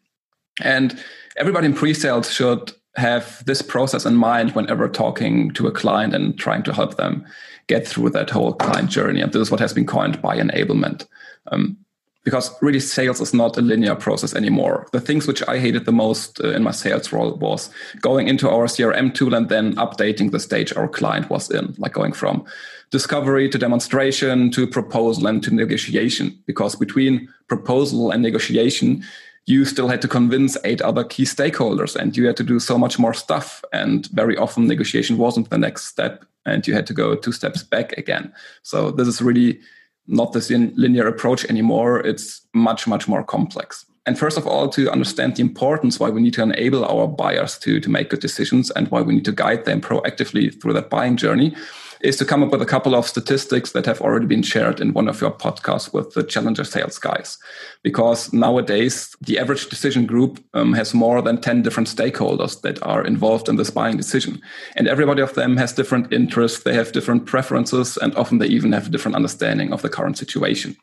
And 0.61 1.03
everybody 1.39 1.67
in 1.69 1.75
pre-sales 1.75 2.31
should 2.31 2.73
have 2.97 3.45
this 3.45 3.63
process 3.63 4.05
in 4.05 4.15
mind 4.17 4.53
whenever 4.53 4.89
talking 4.89 5.51
to 5.53 5.67
a 5.67 5.73
client 5.73 6.15
and 6.15 6.39
trying 6.39 6.63
to 6.65 6.73
help 6.73 6.97
them 6.97 7.25
get 7.67 7.87
through 7.87 8.11
that 8.11 8.31
whole 8.31 8.53
client 8.53 8.91
journey. 8.91 9.21
And 9.21 9.33
this 9.33 9.43
is 9.43 9.51
what 9.51 9.61
has 9.61 9.73
been 9.73 9.87
coined 9.87 10.21
buyer 10.21 10.43
enablement. 10.43 11.07
Um, 11.51 11.79
because 12.25 12.55
really 12.63 12.79
sales 12.79 13.21
is 13.21 13.35
not 13.35 13.57
a 13.57 13.63
linear 13.63 13.97
process 13.97 14.35
anymore. 14.35 14.87
The 14.93 15.01
things 15.01 15.27
which 15.27 15.43
I 15.49 15.59
hated 15.59 15.87
the 15.87 15.93
most 15.93 16.41
uh, 16.41 16.51
in 16.51 16.63
my 16.63 16.71
sales 16.71 17.13
role 17.13 17.35
was 17.35 17.71
going 18.01 18.29
into 18.29 18.49
our 18.49 18.67
CRM 18.67 19.13
tool 19.13 19.35
and 19.35 19.49
then 19.49 19.75
updating 19.75 20.31
the 20.31 20.39
stage 20.39 20.73
our 20.77 20.87
client 20.87 21.31
was 21.31 21.51
in, 21.51 21.75
like 21.79 21.93
going 21.93 22.13
from 22.13 22.45
discovery 22.91 23.49
to 23.49 23.59
demonstration 23.59 24.51
to 24.53 24.67
proposal 24.67 25.27
and 25.27 25.43
to 25.43 25.53
negotiation. 25.53 26.39
Because 26.47 26.77
between 26.77 27.29
proposal 27.49 28.13
and 28.13 28.23
negotiation, 28.23 29.03
you 29.47 29.65
still 29.65 29.89
had 29.89 30.01
to 30.03 30.09
convince 30.09 30.57
eight 30.65 30.81
other 30.81 31.05
key 31.05 31.25
stakeholders 31.25 31.97
and 31.97 32.17
you 32.17 32.27
had 32.27 32.37
to 32.37 32.45
do 32.45 32.61
so 32.61 32.79
much 32.79 32.99
more 32.99 33.15
stuff. 33.15 33.65
And 33.73 34.07
very 34.09 34.37
often 34.37 34.67
negotiation 34.67 35.19
wasn't 35.19 35.51
the 35.51 35.59
next 35.59 35.87
step 35.87 36.25
and 36.47 36.67
you 36.67 36.75
had 36.75 36.87
to 36.87 36.95
go 36.95 37.15
two 37.15 37.33
steps 37.33 37.63
back 37.63 37.93
again. 37.99 38.33
So 38.63 38.91
this 38.91 39.09
is 39.09 39.21
really 39.21 39.61
not 40.07 40.33
this 40.33 40.51
linear 40.51 41.07
approach 41.07 41.45
anymore. 41.47 42.01
It's 42.01 42.47
much, 42.55 42.87
much 42.87 43.09
more 43.09 43.25
complex. 43.25 43.85
And 44.05 44.19
first 44.19 44.37
of 44.37 44.47
all, 44.47 44.69
to 44.71 44.91
understand 44.91 45.37
the 45.37 45.43
importance 45.43 46.01
why 46.01 46.11
we 46.11 46.21
need 46.21 46.35
to 46.35 46.43
enable 46.43 46.85
our 46.85 47.07
buyers 47.07 47.57
to, 47.61 47.79
to 47.79 47.89
make 47.89 48.11
good 48.11 48.21
decisions 48.21 48.71
and 48.73 48.89
why 48.89 49.01
we 49.01 49.15
need 49.15 49.25
to 49.27 49.33
guide 49.33 49.65
them 49.65 49.81
proactively 49.81 50.61
through 50.61 50.73
that 50.73 50.91
buying 50.91 51.17
journey, 51.17 51.55
is 52.03 52.17
to 52.17 52.25
come 52.25 52.43
up 52.43 52.51
with 52.51 52.61
a 52.61 52.67
couple 52.67 52.95
of 52.95 53.07
statistics 53.07 53.73
that 53.73 53.87
have 53.87 54.01
already 54.01 54.27
been 54.27 54.43
shared 54.43 54.81
in 54.81 54.93
one 54.93 55.09
of 55.09 55.21
your 55.21 55.31
podcasts 55.31 55.93
with 55.93 56.15
the 56.15 56.23
Challenger 56.23 56.65
sales 56.65 56.99
guys. 56.99 57.39
Because 57.83 58.33
nowadays, 58.33 59.15
the 59.21 59.39
average 59.39 59.69
decision 59.69 60.07
group 60.07 60.43
um, 60.55 60.73
has 60.73 60.95
more 60.95 61.23
than 61.23 61.41
10 61.41 61.63
different 61.63 61.89
stakeholders 61.89 62.61
that 62.63 62.83
are 62.83 63.05
involved 63.05 63.49
in 63.49 63.57
this 63.57 63.71
buying 63.71 63.97
decision. 63.97 64.41
And 64.77 64.89
everybody 64.89 65.23
of 65.23 65.35
them 65.35 65.57
has 65.57 65.73
different 65.73 66.13
interests, 66.13 66.65
they 66.65 66.75
have 66.75 66.93
different 66.93 67.27
preferences, 67.27 67.97
and 67.97 68.15
often 68.17 68.39
they 68.39 68.49
even 68.49 68.73
have 68.73 68.89
a 68.89 68.91
different 68.91 69.17
understanding 69.17 69.73
of 69.73 69.83
the 69.83 69.89
current 69.89 70.19
situation. 70.19 70.77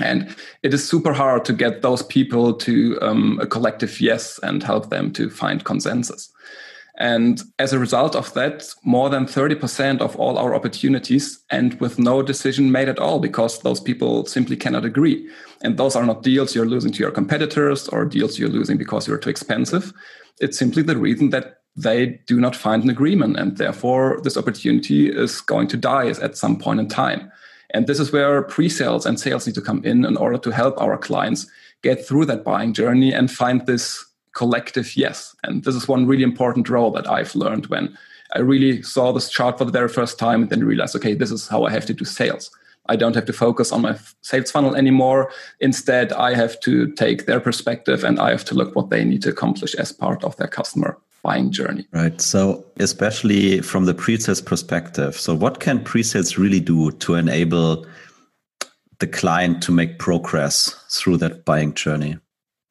And 0.00 0.34
it 0.62 0.74
is 0.74 0.88
super 0.88 1.12
hard 1.12 1.44
to 1.44 1.52
get 1.52 1.82
those 1.82 2.02
people 2.02 2.54
to 2.54 2.98
um, 3.00 3.38
a 3.40 3.46
collective 3.46 4.00
yes 4.00 4.40
and 4.42 4.62
help 4.62 4.90
them 4.90 5.12
to 5.12 5.30
find 5.30 5.64
consensus. 5.64 6.30
And 6.96 7.42
as 7.58 7.72
a 7.72 7.78
result 7.78 8.14
of 8.14 8.32
that, 8.34 8.68
more 8.84 9.10
than 9.10 9.26
30% 9.26 10.00
of 10.00 10.14
all 10.16 10.38
our 10.38 10.54
opportunities 10.54 11.42
end 11.50 11.80
with 11.80 11.98
no 11.98 12.22
decision 12.22 12.70
made 12.70 12.88
at 12.88 13.00
all 13.00 13.18
because 13.18 13.58
those 13.60 13.80
people 13.80 14.26
simply 14.26 14.56
cannot 14.56 14.84
agree. 14.84 15.28
And 15.62 15.76
those 15.76 15.96
are 15.96 16.06
not 16.06 16.22
deals 16.22 16.54
you're 16.54 16.66
losing 16.66 16.92
to 16.92 17.00
your 17.00 17.10
competitors 17.10 17.88
or 17.88 18.04
deals 18.04 18.38
you're 18.38 18.48
losing 18.48 18.76
because 18.76 19.08
you're 19.08 19.18
too 19.18 19.30
expensive. 19.30 19.92
It's 20.40 20.56
simply 20.56 20.84
the 20.84 20.96
reason 20.96 21.30
that 21.30 21.58
they 21.76 22.20
do 22.26 22.40
not 22.40 22.54
find 22.54 22.84
an 22.84 22.90
agreement. 22.90 23.38
And 23.38 23.56
therefore, 23.56 24.20
this 24.22 24.36
opportunity 24.36 25.08
is 25.08 25.40
going 25.40 25.66
to 25.68 25.76
die 25.76 26.10
at 26.10 26.36
some 26.36 26.56
point 26.58 26.78
in 26.78 26.88
time. 26.88 27.32
And 27.70 27.88
this 27.88 27.98
is 27.98 28.12
where 28.12 28.40
pre 28.42 28.68
sales 28.68 29.04
and 29.04 29.18
sales 29.18 29.48
need 29.48 29.56
to 29.56 29.60
come 29.60 29.84
in 29.84 30.04
in 30.04 30.16
order 30.16 30.38
to 30.38 30.50
help 30.50 30.80
our 30.80 30.96
clients 30.96 31.46
get 31.82 32.06
through 32.06 32.26
that 32.26 32.44
buying 32.44 32.72
journey 32.72 33.12
and 33.12 33.30
find 33.30 33.66
this 33.66 34.04
collective 34.34 34.96
yes. 34.96 35.34
And 35.44 35.64
this 35.64 35.74
is 35.74 35.88
one 35.88 36.06
really 36.06 36.22
important 36.22 36.68
role 36.68 36.90
that 36.92 37.08
I've 37.08 37.34
learned 37.34 37.66
when 37.66 37.96
I 38.34 38.40
really 38.40 38.82
saw 38.82 39.12
this 39.12 39.30
chart 39.30 39.58
for 39.58 39.64
the 39.64 39.72
very 39.72 39.88
first 39.88 40.18
time 40.18 40.42
and 40.42 40.50
then 40.50 40.64
realized, 40.64 40.96
okay, 40.96 41.14
this 41.14 41.30
is 41.30 41.48
how 41.48 41.64
I 41.64 41.70
have 41.70 41.86
to 41.86 41.94
do 41.94 42.04
sales. 42.04 42.50
I 42.86 42.96
don't 42.96 43.14
have 43.14 43.24
to 43.26 43.32
focus 43.32 43.72
on 43.72 43.80
my 43.80 43.96
sales 44.20 44.50
funnel 44.50 44.74
anymore. 44.74 45.30
Instead, 45.60 46.12
I 46.12 46.34
have 46.34 46.60
to 46.60 46.92
take 46.92 47.24
their 47.24 47.40
perspective 47.40 48.04
and 48.04 48.18
I 48.18 48.30
have 48.30 48.44
to 48.46 48.54
look 48.54 48.76
what 48.76 48.90
they 48.90 49.04
need 49.04 49.22
to 49.22 49.30
accomplish 49.30 49.74
as 49.76 49.92
part 49.92 50.22
of 50.22 50.36
their 50.36 50.48
customer 50.48 50.98
buying 51.22 51.50
journey. 51.50 51.86
Right. 51.92 52.20
So, 52.20 52.66
especially 52.78 53.62
from 53.62 53.86
the 53.86 53.94
pre-sales 53.94 54.42
perspective, 54.42 55.18
so 55.18 55.34
what 55.34 55.60
can 55.60 55.82
pre-sales 55.82 56.36
really 56.36 56.60
do 56.60 56.90
to 56.90 57.14
enable 57.14 57.86
the 58.98 59.06
client 59.06 59.62
to 59.62 59.72
make 59.72 59.98
progress 59.98 60.74
through 60.90 61.18
that 61.18 61.46
buying 61.46 61.72
journey? 61.72 62.18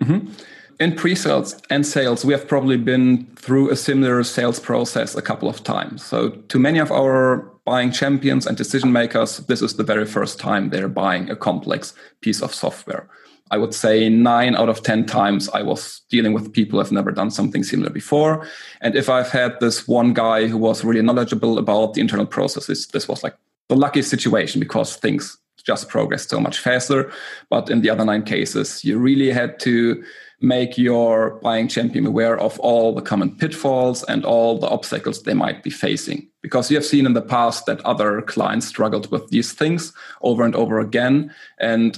Mm-hmm 0.03 0.31
in 0.79 0.95
pre-sales 0.95 1.61
and 1.69 1.85
sales, 1.85 2.25
we 2.25 2.33
have 2.33 2.47
probably 2.47 2.77
been 2.77 3.25
through 3.35 3.69
a 3.69 3.75
similar 3.75 4.23
sales 4.23 4.59
process 4.59 5.15
a 5.15 5.21
couple 5.21 5.49
of 5.49 5.63
times. 5.63 6.03
So 6.03 6.29
to 6.29 6.59
many 6.59 6.79
of 6.79 6.91
our 6.91 7.51
buying 7.65 7.91
champions 7.91 8.45
and 8.45 8.57
decision 8.57 8.91
makers, 8.91 9.37
this 9.37 9.61
is 9.61 9.75
the 9.75 9.83
very 9.83 10.05
first 10.05 10.39
time 10.39 10.69
they're 10.69 10.87
buying 10.87 11.29
a 11.29 11.35
complex 11.35 11.93
piece 12.21 12.41
of 12.41 12.53
software. 12.53 13.09
I 13.51 13.57
would 13.57 13.73
say 13.73 14.09
nine 14.09 14.55
out 14.55 14.69
of 14.69 14.81
10 14.81 15.05
times 15.05 15.49
I 15.49 15.61
was 15.61 16.01
dealing 16.09 16.33
with 16.33 16.53
people 16.53 16.79
who 16.79 16.83
have 16.83 16.91
never 16.91 17.11
done 17.11 17.29
something 17.29 17.63
similar 17.63 17.91
before. 17.91 18.47
And 18.81 18.95
if 18.95 19.09
I've 19.09 19.29
had 19.29 19.59
this 19.59 19.87
one 19.87 20.13
guy 20.13 20.47
who 20.47 20.57
was 20.57 20.83
really 20.83 21.01
knowledgeable 21.01 21.57
about 21.57 21.93
the 21.93 22.01
internal 22.01 22.25
processes, 22.25 22.87
this 22.87 23.07
was 23.07 23.23
like 23.23 23.35
the 23.69 23.75
lucky 23.75 24.01
situation 24.01 24.59
because 24.59 24.95
things 24.95 25.37
just 25.63 25.87
progressed 25.87 26.29
so 26.29 26.39
much 26.39 26.59
faster. 26.59 27.11
But 27.49 27.69
in 27.69 27.81
the 27.81 27.89
other 27.89 28.05
nine 28.05 28.23
cases, 28.23 28.83
you 28.83 28.97
really 28.97 29.31
had 29.31 29.59
to 29.61 30.03
make 30.43 30.77
your 30.77 31.39
buying 31.41 31.69
champion 31.69 32.05
aware 32.05 32.37
of 32.37 32.59
all 32.59 32.93
the 32.93 33.01
common 33.01 33.33
pitfalls 33.33 34.03
and 34.03 34.25
all 34.25 34.59
the 34.59 34.67
obstacles 34.67 35.23
they 35.23 35.33
might 35.33 35.63
be 35.63 35.69
facing. 35.69 36.27
Because 36.41 36.69
you 36.69 36.75
have 36.75 36.85
seen 36.85 37.05
in 37.05 37.13
the 37.13 37.21
past 37.21 37.65
that 37.65 37.79
other 37.85 38.21
clients 38.21 38.67
struggled 38.67 39.09
with 39.09 39.29
these 39.29 39.53
things 39.53 39.93
over 40.21 40.43
and 40.43 40.53
over 40.53 40.81
again. 40.81 41.33
And 41.59 41.97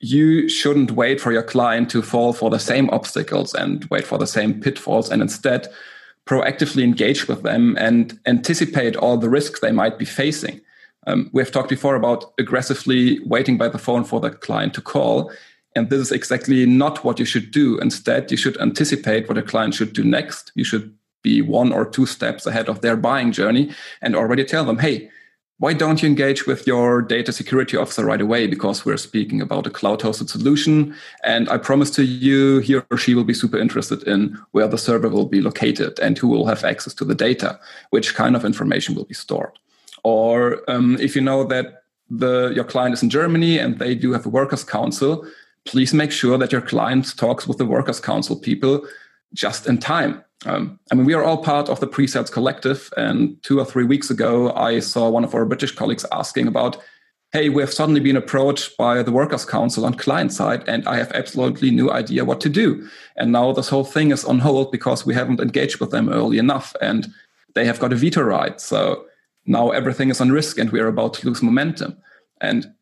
you 0.00 0.48
shouldn't 0.48 0.90
wait 0.90 1.20
for 1.20 1.30
your 1.30 1.44
client 1.44 1.88
to 1.90 2.02
fall 2.02 2.32
for 2.32 2.50
the 2.50 2.58
same 2.58 2.90
obstacles 2.90 3.54
and 3.54 3.84
wait 3.92 4.04
for 4.04 4.18
the 4.18 4.26
same 4.26 4.60
pitfalls 4.60 5.08
and 5.08 5.22
instead 5.22 5.68
proactively 6.26 6.82
engage 6.82 7.28
with 7.28 7.44
them 7.44 7.76
and 7.78 8.18
anticipate 8.26 8.96
all 8.96 9.16
the 9.16 9.30
risks 9.30 9.60
they 9.60 9.70
might 9.70 10.00
be 10.00 10.04
facing. 10.04 10.60
Um, 11.06 11.30
we 11.32 11.42
have 11.42 11.52
talked 11.52 11.68
before 11.68 11.94
about 11.94 12.32
aggressively 12.38 13.20
waiting 13.20 13.56
by 13.56 13.68
the 13.68 13.78
phone 13.78 14.02
for 14.02 14.18
the 14.18 14.30
client 14.30 14.74
to 14.74 14.80
call. 14.80 15.30
And 15.76 15.90
this 15.90 16.00
is 16.00 16.10
exactly 16.10 16.66
not 16.66 17.04
what 17.04 17.18
you 17.18 17.24
should 17.24 17.50
do. 17.50 17.78
Instead, 17.78 18.30
you 18.30 18.36
should 18.36 18.58
anticipate 18.60 19.28
what 19.28 19.38
a 19.38 19.42
client 19.42 19.74
should 19.74 19.92
do 19.92 20.02
next. 20.02 20.50
You 20.54 20.64
should 20.64 20.92
be 21.22 21.42
one 21.42 21.72
or 21.72 21.84
two 21.84 22.06
steps 22.06 22.46
ahead 22.46 22.68
of 22.68 22.80
their 22.80 22.96
buying 22.96 23.30
journey 23.30 23.70
and 24.00 24.16
already 24.16 24.44
tell 24.44 24.64
them, 24.64 24.78
hey, 24.78 25.10
why 25.58 25.72
don't 25.72 26.02
you 26.02 26.08
engage 26.08 26.46
with 26.46 26.66
your 26.66 27.00
data 27.00 27.32
security 27.32 27.76
officer 27.76 28.04
right 28.04 28.20
away? 28.20 28.46
Because 28.46 28.84
we're 28.84 28.98
speaking 28.98 29.40
about 29.40 29.66
a 29.66 29.70
cloud 29.70 30.00
hosted 30.00 30.28
solution. 30.28 30.94
And 31.24 31.48
I 31.48 31.56
promise 31.56 31.90
to 31.92 32.04
you, 32.04 32.58
he 32.58 32.76
or 32.76 32.96
she 32.98 33.14
will 33.14 33.24
be 33.24 33.32
super 33.32 33.58
interested 33.58 34.02
in 34.02 34.38
where 34.52 34.68
the 34.68 34.78
server 34.78 35.08
will 35.08 35.26
be 35.26 35.40
located 35.40 35.98
and 36.00 36.18
who 36.18 36.28
will 36.28 36.46
have 36.46 36.64
access 36.64 36.92
to 36.94 37.04
the 37.06 37.14
data, 37.14 37.58
which 37.90 38.14
kind 38.14 38.36
of 38.36 38.44
information 38.44 38.94
will 38.94 39.06
be 39.06 39.14
stored. 39.14 39.58
Or 40.04 40.62
um, 40.68 40.98
if 41.00 41.16
you 41.16 41.22
know 41.22 41.44
that 41.44 41.84
the, 42.10 42.52
your 42.54 42.64
client 42.64 42.94
is 42.94 43.02
in 43.02 43.10
Germany 43.10 43.58
and 43.58 43.78
they 43.78 43.94
do 43.94 44.12
have 44.12 44.26
a 44.26 44.28
workers' 44.28 44.62
council, 44.62 45.26
please 45.66 45.92
make 45.92 46.12
sure 46.12 46.38
that 46.38 46.52
your 46.52 46.60
client 46.60 47.16
talks 47.16 47.46
with 47.46 47.58
the 47.58 47.66
workers' 47.66 48.00
council 48.00 48.36
people 48.36 48.86
just 49.34 49.66
in 49.66 49.78
time 49.78 50.24
um, 50.44 50.78
I 50.92 50.94
mean, 50.94 51.06
we 51.06 51.14
are 51.14 51.24
all 51.24 51.42
part 51.42 51.68
of 51.68 51.80
the 51.80 51.86
pre-sales 51.86 52.30
collective. 52.30 52.92
And 52.96 53.42
two 53.42 53.58
or 53.58 53.64
three 53.64 53.84
weeks 53.84 54.10
ago, 54.10 54.52
I 54.52 54.80
saw 54.80 55.08
one 55.08 55.24
of 55.24 55.34
our 55.34 55.46
British 55.46 55.74
colleagues 55.74 56.04
asking 56.12 56.46
about, 56.46 56.76
hey, 57.32 57.48
we 57.48 57.62
have 57.62 57.72
suddenly 57.72 58.00
been 58.00 58.16
approached 58.16 58.76
by 58.76 59.02
the 59.02 59.12
Workers' 59.12 59.44
Council 59.44 59.84
on 59.84 59.94
client 59.94 60.32
side, 60.32 60.62
and 60.68 60.86
I 60.86 60.96
have 60.96 61.10
absolutely 61.12 61.70
no 61.70 61.90
idea 61.90 62.24
what 62.24 62.40
to 62.42 62.48
do. 62.48 62.88
And 63.16 63.32
now 63.32 63.52
this 63.52 63.68
whole 63.68 63.84
thing 63.84 64.10
is 64.10 64.24
on 64.24 64.38
hold 64.38 64.70
because 64.70 65.06
we 65.06 65.14
haven't 65.14 65.40
engaged 65.40 65.80
with 65.80 65.90
them 65.90 66.08
early 66.08 66.38
enough, 66.38 66.76
and 66.80 67.08
they 67.54 67.64
have 67.64 67.80
got 67.80 67.92
a 67.92 67.96
veto 67.96 68.22
right. 68.22 68.60
So 68.60 69.06
now 69.46 69.70
everything 69.70 70.10
is 70.10 70.20
on 70.20 70.30
risk, 70.30 70.58
and 70.58 70.70
we're 70.70 70.88
about 70.88 71.14
to 71.14 71.26
lose 71.26 71.42
momentum. 71.42 71.96
And 72.40 72.72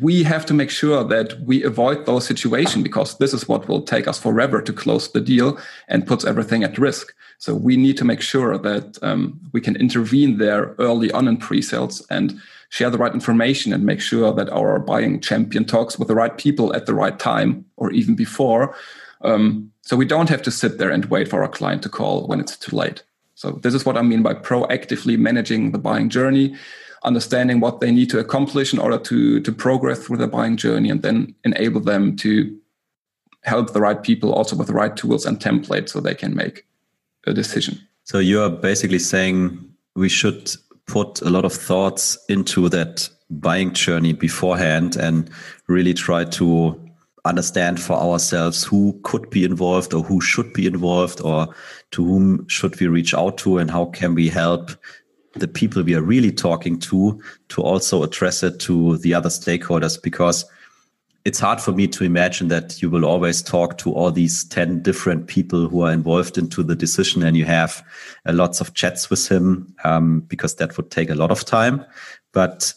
we 0.00 0.22
have 0.22 0.44
to 0.46 0.54
make 0.54 0.70
sure 0.70 1.02
that 1.04 1.40
we 1.40 1.62
avoid 1.64 2.04
those 2.04 2.26
situations 2.26 2.82
because 2.82 3.16
this 3.16 3.32
is 3.32 3.48
what 3.48 3.66
will 3.66 3.82
take 3.82 4.06
us 4.06 4.18
forever 4.18 4.60
to 4.60 4.72
close 4.72 5.10
the 5.10 5.20
deal 5.20 5.58
and 5.88 6.06
puts 6.06 6.24
everything 6.24 6.62
at 6.64 6.78
risk. 6.78 7.14
So 7.38 7.54
we 7.54 7.76
need 7.76 7.96
to 7.98 8.04
make 8.04 8.20
sure 8.20 8.58
that 8.58 8.98
um, 9.02 9.40
we 9.52 9.60
can 9.60 9.76
intervene 9.76 10.38
there 10.38 10.74
early 10.78 11.10
on 11.12 11.28
in 11.28 11.38
pre-sales 11.38 12.06
and 12.10 12.38
share 12.68 12.90
the 12.90 12.98
right 12.98 13.14
information 13.14 13.72
and 13.72 13.84
make 13.84 14.00
sure 14.00 14.32
that 14.34 14.50
our 14.50 14.78
buying 14.78 15.20
champion 15.20 15.64
talks 15.64 15.98
with 15.98 16.08
the 16.08 16.14
right 16.14 16.36
people 16.36 16.74
at 16.74 16.86
the 16.86 16.94
right 16.94 17.18
time 17.18 17.64
or 17.76 17.90
even 17.92 18.14
before. 18.14 18.74
Um, 19.22 19.72
so 19.82 19.96
we 19.96 20.04
don't 20.04 20.28
have 20.28 20.42
to 20.42 20.50
sit 20.50 20.78
there 20.78 20.90
and 20.90 21.06
wait 21.06 21.28
for 21.28 21.42
our 21.42 21.48
client 21.48 21.82
to 21.84 21.88
call 21.88 22.26
when 22.26 22.40
it's 22.40 22.56
too 22.56 22.76
late. 22.76 23.02
So 23.34 23.52
this 23.52 23.74
is 23.74 23.86
what 23.86 23.96
I 23.96 24.02
mean 24.02 24.22
by 24.22 24.34
proactively 24.34 25.18
managing 25.18 25.72
the 25.72 25.78
buying 25.78 26.08
journey 26.08 26.56
understanding 27.06 27.60
what 27.60 27.80
they 27.80 27.90
need 27.90 28.10
to 28.10 28.18
accomplish 28.18 28.72
in 28.72 28.78
order 28.78 28.98
to 28.98 29.40
to 29.40 29.52
progress 29.52 30.04
through 30.04 30.18
the 30.18 30.26
buying 30.26 30.56
journey 30.56 30.90
and 30.90 31.02
then 31.02 31.34
enable 31.44 31.80
them 31.80 32.16
to 32.16 32.54
help 33.42 33.72
the 33.72 33.80
right 33.80 34.02
people 34.02 34.32
also 34.32 34.56
with 34.56 34.66
the 34.66 34.74
right 34.74 34.96
tools 34.96 35.24
and 35.24 35.38
templates 35.38 35.90
so 35.90 36.00
they 36.00 36.14
can 36.14 36.34
make 36.34 36.66
a 37.26 37.32
decision. 37.32 37.80
So 38.02 38.18
you're 38.18 38.50
basically 38.50 38.98
saying 38.98 39.58
we 39.94 40.08
should 40.08 40.50
put 40.86 41.22
a 41.22 41.30
lot 41.30 41.44
of 41.44 41.52
thoughts 41.52 42.18
into 42.28 42.68
that 42.68 43.08
buying 43.30 43.72
journey 43.72 44.12
beforehand 44.12 44.96
and 44.96 45.30
really 45.68 45.94
try 45.94 46.24
to 46.24 46.80
understand 47.24 47.80
for 47.80 47.94
ourselves 47.94 48.62
who 48.62 48.98
could 49.02 49.28
be 49.30 49.44
involved 49.44 49.92
or 49.92 50.02
who 50.02 50.20
should 50.20 50.52
be 50.52 50.66
involved 50.66 51.20
or 51.20 51.48
to 51.90 52.04
whom 52.04 52.46
should 52.48 52.78
we 52.78 52.86
reach 52.86 53.14
out 53.14 53.36
to 53.38 53.58
and 53.58 53.70
how 53.70 53.86
can 53.86 54.14
we 54.14 54.28
help 54.28 54.70
the 55.38 55.48
people 55.48 55.82
we 55.82 55.94
are 55.94 56.02
really 56.02 56.32
talking 56.32 56.78
to 56.78 57.20
to 57.48 57.62
also 57.62 58.02
address 58.02 58.42
it 58.42 58.58
to 58.60 58.98
the 58.98 59.14
other 59.14 59.28
stakeholders 59.28 60.00
because 60.02 60.44
it's 61.24 61.40
hard 61.40 61.60
for 61.60 61.72
me 61.72 61.88
to 61.88 62.04
imagine 62.04 62.46
that 62.48 62.80
you 62.80 62.88
will 62.88 63.04
always 63.04 63.42
talk 63.42 63.78
to 63.78 63.92
all 63.92 64.12
these 64.12 64.44
10 64.44 64.80
different 64.82 65.26
people 65.26 65.68
who 65.68 65.82
are 65.82 65.92
involved 65.92 66.38
into 66.38 66.62
the 66.62 66.76
decision 66.76 67.24
and 67.24 67.36
you 67.36 67.44
have 67.44 67.84
uh, 68.26 68.32
lots 68.32 68.60
of 68.60 68.74
chats 68.74 69.10
with 69.10 69.28
him 69.28 69.74
um, 69.82 70.20
because 70.20 70.54
that 70.54 70.76
would 70.76 70.90
take 70.92 71.10
a 71.10 71.16
lot 71.16 71.32
of 71.32 71.44
time. 71.44 71.84
But 72.32 72.72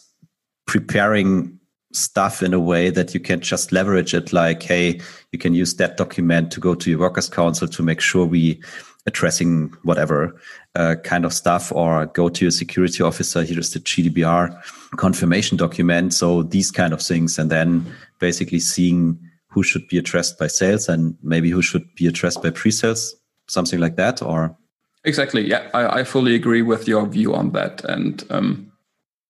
preparing 0.66 1.60
stuff 1.92 2.42
in 2.42 2.52
a 2.52 2.58
way 2.58 2.90
that 2.90 3.14
you 3.14 3.20
can 3.20 3.40
just 3.40 3.72
leverage 3.72 4.14
it 4.14 4.32
like 4.32 4.62
hey 4.62 5.00
you 5.32 5.38
can 5.38 5.54
use 5.54 5.74
that 5.74 5.96
document 5.96 6.52
to 6.52 6.60
go 6.60 6.72
to 6.72 6.88
your 6.88 7.00
workers 7.00 7.28
council 7.28 7.66
to 7.66 7.82
make 7.82 8.00
sure 8.00 8.24
we 8.24 8.62
addressing 9.06 9.68
whatever 9.82 10.38
uh, 10.74 10.94
kind 11.02 11.24
of 11.24 11.32
stuff 11.32 11.72
or 11.72 12.06
go 12.06 12.28
to 12.28 12.44
your 12.44 12.50
security 12.52 13.02
officer 13.02 13.42
here's 13.42 13.72
the 13.72 13.80
gdpr 13.80 14.56
confirmation 14.96 15.56
document. 15.56 16.14
So 16.14 16.42
these 16.42 16.70
kind 16.70 16.92
of 16.92 17.00
things 17.00 17.38
and 17.38 17.50
then 17.50 17.86
basically 18.18 18.60
seeing 18.60 19.18
who 19.48 19.62
should 19.62 19.86
be 19.88 19.98
addressed 19.98 20.38
by 20.38 20.46
sales 20.46 20.88
and 20.88 21.16
maybe 21.22 21.50
who 21.50 21.62
should 21.62 21.92
be 21.94 22.06
addressed 22.06 22.42
by 22.42 22.50
pre-sales 22.50 23.14
something 23.48 23.80
like 23.80 23.96
that 23.96 24.22
or? 24.22 24.56
Exactly. 25.04 25.46
Yeah 25.46 25.68
i, 25.74 26.00
I 26.00 26.04
fully 26.04 26.34
agree 26.34 26.62
with 26.62 26.86
your 26.86 27.06
view 27.06 27.34
on 27.34 27.52
that. 27.52 27.84
And 27.84 28.24
um, 28.30 28.72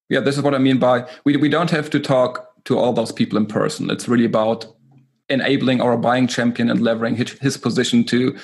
yeah 0.08 0.20
this 0.20 0.36
is 0.36 0.42
what 0.42 0.54
i 0.54 0.58
mean 0.58 0.78
by 0.78 1.08
we, 1.24 1.36
we 1.36 1.48
don't 1.48 1.70
have 1.70 1.90
to 1.90 2.00
talk 2.00 2.50
to 2.64 2.78
all 2.78 2.92
those 2.92 3.12
people 3.12 3.38
in 3.38 3.46
person. 3.46 3.90
It's 3.90 4.08
really 4.08 4.26
about 4.26 4.66
enabling 5.30 5.80
our 5.80 5.96
buying 5.96 6.26
champion 6.26 6.68
and 6.68 6.80
leveraging 6.80 7.16
his, 7.16 7.32
his 7.38 7.56
position 7.56 8.04
to 8.04 8.36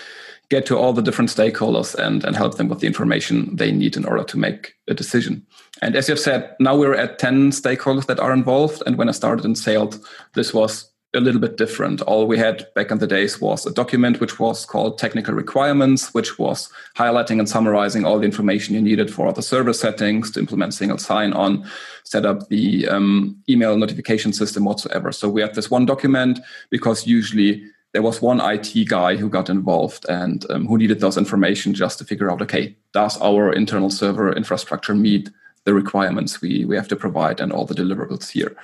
get 0.49 0.67
to 0.67 0.77
all 0.77 0.93
the 0.93 1.03
different 1.03 1.31
stakeholders 1.31 1.95
and, 1.95 2.25
and 2.25 2.37
help 2.37 2.57
them 2.57 2.69
with 2.69 2.81
the 2.81 2.87
information 2.87 3.55
they 3.57 3.73
need 3.73 3.97
in 3.97 4.05
order 4.05 4.25
to 4.25 4.39
make 4.39 4.75
a 4.89 4.95
decision. 4.95 5.45
And 5.83 5.97
as 5.97 6.09
you've 6.09 6.21
said, 6.21 6.55
now 6.61 6.77
we're 6.77 6.95
at 6.95 7.19
10 7.19 7.51
stakeholders 7.51 8.07
that 8.07 8.21
are 8.21 8.33
involved. 8.33 8.83
And 8.87 8.97
when 8.97 9.09
I 9.09 9.13
started 9.13 9.45
in 9.45 9.57
sales, 9.57 9.99
this 10.35 10.55
was 10.55 10.91
a 11.15 11.21
little 11.21 11.41
bit 11.41 11.57
different. 11.57 12.03
All 12.03 12.27
we 12.27 12.39
had 12.39 12.67
back 12.75 12.91
in 12.91 12.99
the 12.99 13.07
days 13.07 13.41
was 13.41 13.65
a 13.65 13.73
document 13.73 14.21
which 14.21 14.39
was 14.39 14.67
called 14.67 14.99
technical 14.99 15.35
requirements, 15.35 16.13
which 16.13 16.39
was 16.39 16.71
highlighting 16.97 17.39
and 17.39 17.49
summarizing 17.49 18.05
all 18.05 18.19
the 18.19 18.27
information 18.27 18.75
you 18.75 18.83
needed 18.83 19.13
for 19.13 19.33
the 19.33 19.43
server 19.43 19.73
settings 19.73 20.31
to 20.33 20.41
implement 20.41 20.75
single 20.75 20.99
sign 20.99 21.33
on, 21.33 21.69
set 22.05 22.27
up 22.27 22.49
the 22.49 22.87
um, 22.89 23.37
email 23.49 23.77
notification 23.77 24.33
system 24.33 24.65
whatsoever. 24.65 25.11
So 25.11 25.29
we 25.29 25.41
had 25.41 25.55
this 25.55 25.71
one 25.71 25.87
document 25.87 26.39
because 26.71 27.07
usually 27.07 27.65
there 27.97 28.03
was 28.03 28.21
one 28.21 28.43
IT 28.43 28.91
guy 28.91 29.17
who 29.17 29.31
got 29.31 29.49
involved 29.49 30.05
and 30.11 30.45
um, 30.51 30.67
who 30.67 30.77
needed 30.77 31.01
those 31.01 31.17
information 31.17 31.73
just 31.73 31.97
to 31.97 32.05
figure 32.05 32.31
out, 32.31 32.43
okay, 32.43 32.77
does 32.93 33.19
our 33.23 33.51
internal 33.51 33.89
server 33.89 34.31
infrastructure 34.35 34.95
meet 34.95 35.31
the 35.65 35.73
requirements 35.73 36.43
we, 36.43 36.67
we 36.67 36.77
have 36.77 36.89
to 36.89 36.95
provide 36.95 37.41
and 37.41 37.55
all 37.55 37.65
the 37.65 37.75
deliverables 37.75 38.29
here? 38.29 38.55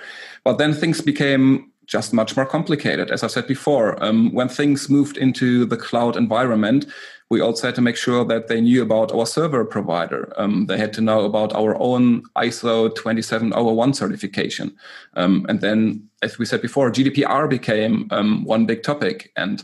But 0.43 0.59
then 0.59 0.71
things 0.71 1.01
became 1.01 1.71
just 1.87 2.13
much 2.13 2.37
more 2.37 2.45
complicated. 2.45 3.09
As 3.09 3.23
I 3.23 3.27
said 3.27 3.47
before, 3.47 4.01
um, 4.03 4.31
when 4.35 4.49
things 4.49 4.87
moved 4.87 5.17
into 5.17 5.65
the 5.65 5.77
cloud 5.77 6.15
environment, 6.15 6.85
we 7.29 7.41
also 7.41 7.67
had 7.67 7.75
to 7.75 7.81
make 7.81 7.95
sure 7.95 8.25
that 8.25 8.47
they 8.47 8.61
knew 8.61 8.81
about 8.81 9.11
our 9.11 9.25
server 9.25 9.65
provider. 9.65 10.31
Um, 10.37 10.67
they 10.67 10.77
had 10.77 10.93
to 10.93 11.01
know 11.01 11.25
about 11.25 11.53
our 11.53 11.75
own 11.79 12.23
ISO 12.35 12.93
27001 12.95 13.93
certification. 13.93 14.75
Um, 15.15 15.45
and 15.49 15.61
then, 15.61 16.09
as 16.21 16.37
we 16.37 16.45
said 16.45 16.61
before, 16.61 16.91
GDPR 16.91 17.49
became 17.49 18.07
um, 18.11 18.43
one 18.43 18.65
big 18.65 18.83
topic. 18.83 19.31
And 19.35 19.63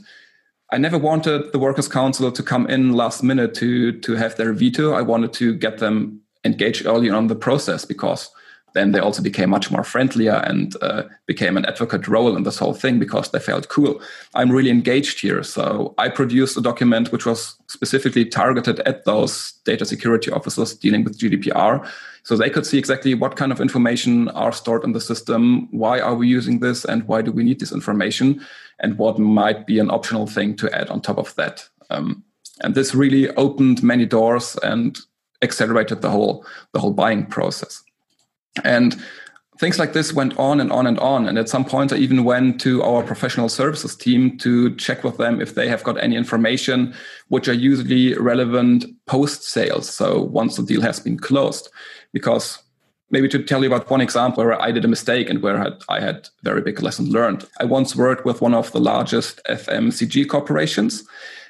I 0.72 0.78
never 0.78 0.98
wanted 0.98 1.52
the 1.52 1.60
Workers' 1.60 1.88
Council 1.88 2.32
to 2.32 2.44
come 2.44 2.68
in 2.68 2.94
last 2.94 3.24
minute 3.24 3.54
to, 3.56 4.00
to 4.00 4.16
have 4.16 4.36
their 4.36 4.54
veto. 4.54 4.94
I 4.94 5.02
wanted 5.02 5.34
to 5.34 5.54
get 5.56 5.80
them 5.80 6.22
engaged 6.46 6.86
early 6.86 7.10
on 7.10 7.28
the 7.28 7.36
process 7.36 7.86
because 7.86 8.30
then 8.74 8.92
they 8.92 9.00
also 9.00 9.22
became 9.22 9.50
much 9.50 9.72
more 9.72 9.84
friendlier 9.84 10.44
and 10.46 10.76
uh, 10.82 11.04
became 11.26 11.58
an 11.58 11.66
advocate 11.66 12.08
role 12.08 12.36
in 12.36 12.44
this 12.44 12.58
whole 12.58 12.74
thing 12.74 13.00
because 13.00 13.32
they 13.32 13.40
felt 13.40 13.70
cool. 13.70 14.02
I'm 14.36 14.52
really 14.52 14.70
engaged 14.70 15.22
here. 15.22 15.44
So 15.44 15.94
I 15.98 16.10
produced 16.10 16.58
a 16.58 16.62
document 16.62 17.12
which 17.12 17.26
was 17.26 17.56
specifically 17.68 18.26
targeted 18.26 18.80
at 18.82 19.06
those 19.06 19.54
data 19.66 19.86
security 19.86 20.32
officers 20.32 20.74
dealing 20.74 21.04
with 21.04 21.20
GDPR. 21.20 21.90
So 22.24 22.36
they 22.36 22.50
could 22.50 22.66
see 22.66 22.78
exactly 22.78 23.14
what 23.14 23.36
kind 23.36 23.52
of 23.52 23.62
information 23.62 24.30
are 24.30 24.52
stored 24.52 24.84
in 24.84 24.92
the 24.92 25.02
system, 25.02 25.68
why 25.72 26.00
are 26.00 26.16
we 26.16 26.28
using 26.28 26.60
this, 26.60 26.86
and 26.86 27.08
why 27.08 27.22
do 27.22 27.32
we 27.32 27.44
need 27.44 27.60
this 27.60 27.72
information, 27.72 28.46
and 28.80 28.98
what 28.98 29.18
might 29.18 29.66
be 29.66 29.80
an 29.80 29.90
optional 29.90 30.28
thing 30.28 30.56
to 30.58 30.72
add 30.78 30.90
on 30.90 31.02
top 31.02 31.18
of 31.18 31.34
that. 31.36 31.68
Um, 31.90 32.24
and 32.62 32.76
this 32.76 32.94
really 32.94 33.30
opened 33.36 33.82
many 33.82 34.06
doors 34.06 34.58
and 34.64 35.00
accelerated 35.42 36.02
the 36.02 36.10
whole 36.10 36.46
the 36.74 36.80
whole 36.80 36.94
buying 36.94 37.26
process. 37.26 37.84
And 38.64 39.02
things 39.60 39.78
like 39.78 39.94
this 39.94 40.14
went 40.14 40.38
on 40.40 40.62
and 40.62 40.72
on 40.72 40.88
and 40.88 40.98
on. 41.00 41.28
And 41.28 41.38
at 41.38 41.50
some 41.50 41.66
point, 41.66 41.92
I 41.92 41.98
even 41.98 42.24
went 42.24 42.62
to 42.62 42.82
our 42.82 43.04
professional 43.04 43.50
services 43.50 43.96
team 43.96 44.38
to 44.40 44.74
check 44.76 45.04
with 45.04 45.18
them 45.18 45.42
if 45.42 45.56
they 45.56 45.68
have 45.68 45.84
got 45.84 46.02
any 46.02 46.16
information, 46.16 46.94
which 47.28 47.48
are 47.48 47.54
usually 47.54 48.14
relevant 48.18 48.86
post 49.06 49.44
sales. 49.44 49.94
So 49.94 50.22
once 50.22 50.56
the 50.56 50.64
deal 50.64 50.82
has 50.82 51.00
been 51.00 51.20
closed, 51.20 51.70
because 52.14 52.58
maybe 53.12 53.28
to 53.28 53.44
tell 53.44 53.62
you 53.62 53.68
about 53.68 53.90
one 53.90 54.02
example 54.02 54.44
where 54.44 54.62
I 54.62 54.72
did 54.72 54.86
a 54.86 54.88
mistake 54.88 55.30
and 55.30 55.42
where 55.42 55.78
I 55.90 56.00
had 56.00 56.30
very 56.44 56.62
big 56.62 56.82
lesson 56.82 57.10
learned. 57.10 57.46
I 57.60 57.66
once 57.66 57.96
worked 57.96 58.26
with 58.26 58.42
one 58.42 58.54
of 58.54 58.72
the 58.72 58.80
largest 58.80 59.42
FMCG 59.50 60.30
corporations 60.30 61.04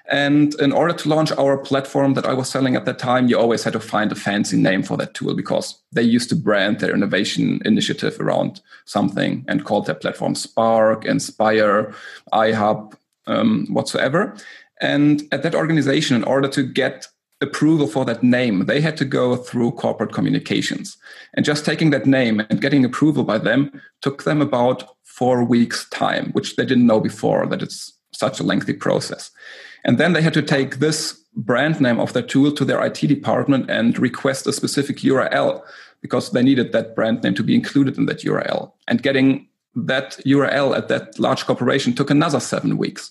and 0.09 0.55
in 0.55 0.71
order 0.71 0.93
to 0.93 1.09
launch 1.09 1.31
our 1.33 1.57
platform 1.57 2.15
that 2.15 2.25
I 2.25 2.33
was 2.33 2.49
selling 2.49 2.75
at 2.75 2.85
that 2.85 2.97
time, 2.97 3.27
you 3.27 3.37
always 3.37 3.63
had 3.63 3.73
to 3.73 3.79
find 3.79 4.11
a 4.11 4.15
fancy 4.15 4.57
name 4.57 4.81
for 4.81 4.97
that 4.97 5.13
tool 5.13 5.35
because 5.35 5.79
they 5.91 6.01
used 6.01 6.29
to 6.29 6.35
brand 6.35 6.79
their 6.79 6.95
innovation 6.95 7.61
initiative 7.63 8.19
around 8.19 8.61
something 8.85 9.45
and 9.47 9.65
called 9.65 9.85
their 9.85 9.95
platform 9.95 10.33
Spark, 10.33 11.05
Inspire, 11.05 11.93
iHub, 12.33 12.95
um, 13.27 13.67
whatsoever. 13.69 14.35
And 14.81 15.23
at 15.31 15.43
that 15.43 15.53
organization, 15.53 16.15
in 16.15 16.23
order 16.23 16.47
to 16.47 16.63
get 16.63 17.07
approval 17.41 17.87
for 17.87 18.03
that 18.05 18.23
name, 18.23 18.65
they 18.65 18.81
had 18.81 18.97
to 18.97 19.05
go 19.05 19.35
through 19.35 19.71
corporate 19.73 20.13
communications. 20.13 20.97
And 21.35 21.45
just 21.45 21.65
taking 21.65 21.91
that 21.91 22.07
name 22.07 22.41
and 22.49 22.61
getting 22.61 22.83
approval 22.83 23.23
by 23.23 23.37
them 23.37 23.79
took 24.01 24.23
them 24.23 24.41
about 24.41 24.89
four 25.03 25.43
weeks' 25.43 25.87
time, 25.89 26.31
which 26.31 26.55
they 26.55 26.65
didn't 26.65 26.87
know 26.87 26.99
before 26.99 27.45
that 27.45 27.61
it's 27.61 27.93
such 28.11 28.39
a 28.39 28.43
lengthy 28.43 28.73
process. 28.73 29.29
And 29.89 29.97
then 29.97 30.13
they 30.13 30.21
had 30.21 30.35
to 30.35 30.43
take 30.43 30.75
this 30.75 31.19
brand 31.35 31.81
name 31.81 31.99
of 31.99 32.13
their 32.13 32.21
tool 32.21 32.51
to 32.51 32.63
their 32.63 32.79
IT 32.85 32.99
department 33.07 33.71
and 33.71 33.97
request 33.97 34.45
a 34.45 34.53
specific 34.53 34.97
URL 34.97 35.63
because 36.01 36.29
they 36.29 36.43
needed 36.43 36.73
that 36.73 36.95
brand 36.95 37.23
name 37.23 37.33
to 37.33 37.41
be 37.41 37.55
included 37.55 37.97
in 37.97 38.05
that 38.05 38.19
URL. 38.19 38.71
And 38.87 39.01
getting 39.01 39.47
that 39.73 40.19
URL 40.27 40.77
at 40.77 40.89
that 40.89 41.17
large 41.17 41.43
corporation 41.47 41.93
took 41.93 42.11
another 42.11 42.39
seven 42.39 42.77
weeks. 42.77 43.09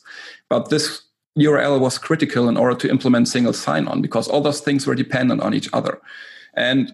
But 0.49 0.71
this 0.71 1.03
URL 1.37 1.81
was 1.81 1.99
critical 1.99 2.49
in 2.49 2.57
order 2.57 2.77
to 2.77 2.89
implement 2.89 3.27
single 3.27 3.55
sign 3.55 3.89
on 3.89 4.01
because 4.01 4.29
all 4.29 4.41
those 4.41 4.61
things 4.61 4.87
were 4.87 4.95
dependent 4.95 5.41
on 5.41 5.55
each 5.55 5.69
other. 5.73 6.01
And 6.55 6.93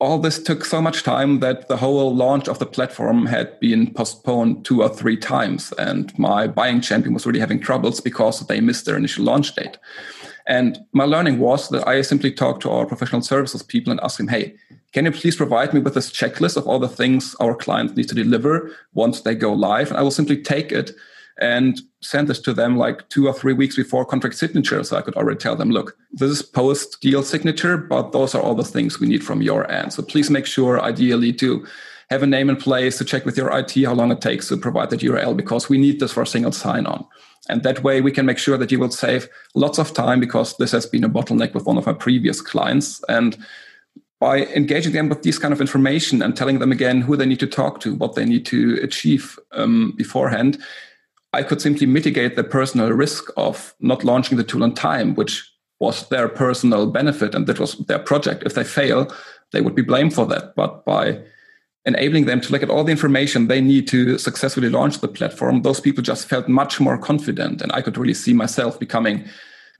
all 0.00 0.18
this 0.18 0.40
took 0.40 0.64
so 0.64 0.80
much 0.80 1.02
time 1.02 1.40
that 1.40 1.66
the 1.66 1.76
whole 1.76 2.14
launch 2.14 2.48
of 2.48 2.60
the 2.60 2.66
platform 2.66 3.26
had 3.26 3.58
been 3.58 3.92
postponed 3.92 4.64
two 4.64 4.82
or 4.82 4.88
three 4.88 5.16
times. 5.16 5.72
And 5.72 6.16
my 6.18 6.46
buying 6.46 6.80
champion 6.80 7.14
was 7.14 7.26
really 7.26 7.40
having 7.40 7.60
troubles 7.60 8.00
because 8.00 8.46
they 8.46 8.60
missed 8.60 8.84
their 8.86 8.96
initial 8.96 9.24
launch 9.24 9.54
date. 9.56 9.76
And 10.46 10.78
my 10.92 11.04
learning 11.04 11.40
was 11.40 11.68
that 11.70 11.86
I 11.86 12.00
simply 12.02 12.30
talked 12.30 12.62
to 12.62 12.70
our 12.70 12.86
professional 12.86 13.22
services 13.22 13.62
people 13.62 13.90
and 13.90 14.00
asked 14.00 14.18
them, 14.18 14.28
hey, 14.28 14.54
can 14.92 15.04
you 15.04 15.10
please 15.10 15.36
provide 15.36 15.74
me 15.74 15.80
with 15.80 15.94
this 15.94 16.10
checklist 16.10 16.56
of 16.56 16.66
all 16.66 16.78
the 16.78 16.88
things 16.88 17.34
our 17.40 17.54
clients 17.54 17.94
need 17.94 18.08
to 18.08 18.14
deliver 18.14 18.70
once 18.94 19.22
they 19.22 19.34
go 19.34 19.52
live? 19.52 19.90
And 19.90 19.98
I 19.98 20.02
will 20.02 20.10
simply 20.10 20.40
take 20.40 20.70
it 20.72 20.92
and 21.40 21.80
send 22.00 22.28
this 22.28 22.38
to 22.40 22.52
them 22.52 22.76
like 22.76 23.08
two 23.08 23.26
or 23.26 23.32
three 23.32 23.52
weeks 23.52 23.76
before 23.76 24.04
contract 24.04 24.36
signature. 24.36 24.82
So 24.84 24.96
I 24.96 25.02
could 25.02 25.16
already 25.16 25.38
tell 25.38 25.56
them, 25.56 25.70
look, 25.70 25.96
this 26.12 26.30
is 26.30 26.42
post 26.42 27.00
deal 27.00 27.22
signature, 27.22 27.76
but 27.76 28.12
those 28.12 28.34
are 28.34 28.42
all 28.42 28.54
the 28.54 28.64
things 28.64 29.00
we 29.00 29.08
need 29.08 29.24
from 29.24 29.42
your 29.42 29.70
end. 29.70 29.92
So 29.92 30.02
please 30.02 30.30
make 30.30 30.46
sure, 30.46 30.80
ideally, 30.80 31.32
to 31.34 31.66
have 32.10 32.22
a 32.22 32.26
name 32.26 32.48
in 32.48 32.56
place 32.56 32.98
to 32.98 33.04
check 33.04 33.24
with 33.24 33.36
your 33.36 33.56
IT 33.56 33.74
how 33.84 33.92
long 33.92 34.10
it 34.10 34.20
takes 34.20 34.48
to 34.48 34.56
provide 34.56 34.90
that 34.90 35.00
URL 35.00 35.36
because 35.36 35.68
we 35.68 35.76
need 35.76 36.00
this 36.00 36.12
for 36.12 36.22
a 36.22 36.26
single 36.26 36.52
sign 36.52 36.86
on. 36.86 37.04
And 37.48 37.62
that 37.62 37.82
way 37.82 38.00
we 38.00 38.12
can 38.12 38.26
make 38.26 38.38
sure 38.38 38.56
that 38.58 38.70
you 38.70 38.78
will 38.78 38.90
save 38.90 39.28
lots 39.54 39.78
of 39.78 39.92
time 39.92 40.20
because 40.20 40.56
this 40.56 40.72
has 40.72 40.86
been 40.86 41.04
a 41.04 41.08
bottleneck 41.08 41.54
with 41.54 41.66
one 41.66 41.78
of 41.78 41.86
my 41.86 41.92
previous 41.92 42.40
clients. 42.40 43.02
And 43.08 43.36
by 44.20 44.46
engaging 44.46 44.92
them 44.92 45.08
with 45.08 45.22
this 45.22 45.38
kind 45.38 45.52
of 45.52 45.60
information 45.60 46.22
and 46.22 46.36
telling 46.36 46.58
them 46.58 46.72
again 46.72 47.00
who 47.00 47.16
they 47.16 47.26
need 47.26 47.40
to 47.40 47.46
talk 47.46 47.80
to, 47.80 47.94
what 47.94 48.14
they 48.14 48.24
need 48.24 48.44
to 48.46 48.78
achieve 48.82 49.38
um, 49.52 49.92
beforehand, 49.96 50.58
I 51.38 51.44
could 51.44 51.62
simply 51.62 51.86
mitigate 51.86 52.34
the 52.34 52.42
personal 52.42 52.90
risk 52.90 53.30
of 53.36 53.72
not 53.78 54.02
launching 54.02 54.36
the 54.36 54.42
tool 54.42 54.64
on 54.64 54.74
time, 54.74 55.14
which 55.14 55.48
was 55.78 56.08
their 56.08 56.28
personal 56.28 56.90
benefit 56.90 57.32
and 57.32 57.46
that 57.46 57.60
was 57.60 57.78
their 57.86 58.00
project. 58.00 58.42
If 58.44 58.54
they 58.54 58.64
fail, 58.64 59.12
they 59.52 59.60
would 59.60 59.76
be 59.76 59.82
blamed 59.82 60.14
for 60.14 60.26
that. 60.26 60.56
But 60.56 60.84
by 60.84 61.20
enabling 61.84 62.26
them 62.26 62.40
to 62.40 62.50
look 62.50 62.64
at 62.64 62.70
all 62.70 62.82
the 62.82 62.90
information 62.90 63.46
they 63.46 63.60
need 63.60 63.86
to 63.88 64.18
successfully 64.18 64.68
launch 64.68 64.98
the 64.98 65.06
platform, 65.06 65.62
those 65.62 65.78
people 65.78 66.02
just 66.02 66.28
felt 66.28 66.48
much 66.48 66.80
more 66.80 66.98
confident. 66.98 67.62
And 67.62 67.70
I 67.70 67.82
could 67.82 67.96
really 67.96 68.14
see 68.14 68.32
myself 68.32 68.80
becoming 68.80 69.24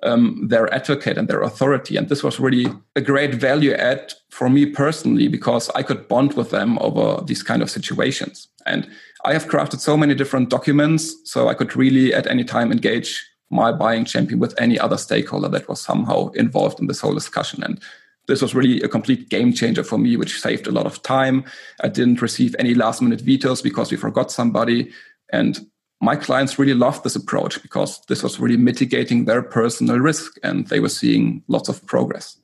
um, 0.04 0.46
their 0.46 0.72
advocate 0.72 1.18
and 1.18 1.26
their 1.26 1.42
authority. 1.42 1.96
And 1.96 2.08
this 2.08 2.22
was 2.22 2.38
really 2.38 2.66
a 2.94 3.00
great 3.00 3.34
value 3.34 3.72
add 3.72 4.12
for 4.30 4.48
me 4.48 4.64
personally 4.66 5.26
because 5.26 5.70
I 5.70 5.82
could 5.82 6.06
bond 6.06 6.34
with 6.34 6.50
them 6.50 6.78
over 6.78 7.20
these 7.24 7.42
kind 7.42 7.62
of 7.62 7.70
situations. 7.70 8.46
And 8.64 8.88
I 9.24 9.32
have 9.32 9.48
crafted 9.48 9.80
so 9.80 9.96
many 9.96 10.14
different 10.14 10.48
documents, 10.48 11.16
so 11.24 11.48
I 11.48 11.54
could 11.54 11.74
really 11.74 12.14
at 12.14 12.26
any 12.26 12.44
time 12.44 12.70
engage 12.70 13.24
my 13.50 13.72
buying 13.72 14.04
champion 14.04 14.38
with 14.38 14.58
any 14.60 14.78
other 14.78 14.96
stakeholder 14.96 15.48
that 15.48 15.68
was 15.68 15.80
somehow 15.80 16.28
involved 16.30 16.80
in 16.80 16.86
this 16.86 17.00
whole 17.00 17.14
discussion. 17.14 17.62
And 17.62 17.80
this 18.26 18.42
was 18.42 18.54
really 18.54 18.82
a 18.82 18.88
complete 18.88 19.30
game 19.30 19.52
changer 19.52 19.82
for 19.82 19.98
me, 19.98 20.16
which 20.16 20.40
saved 20.40 20.66
a 20.66 20.70
lot 20.70 20.86
of 20.86 21.02
time. 21.02 21.44
I 21.82 21.88
didn't 21.88 22.22
receive 22.22 22.54
any 22.58 22.74
last 22.74 23.00
minute 23.00 23.22
vetoes 23.22 23.62
because 23.62 23.90
we 23.90 23.96
forgot 23.96 24.30
somebody. 24.30 24.92
And 25.32 25.66
my 26.00 26.14
clients 26.14 26.58
really 26.58 26.74
loved 26.74 27.02
this 27.02 27.16
approach 27.16 27.60
because 27.62 28.00
this 28.06 28.22
was 28.22 28.38
really 28.38 28.58
mitigating 28.58 29.24
their 29.24 29.42
personal 29.42 29.98
risk 29.98 30.36
and 30.42 30.66
they 30.68 30.78
were 30.78 30.88
seeing 30.90 31.42
lots 31.48 31.68
of 31.68 31.84
progress. 31.86 32.36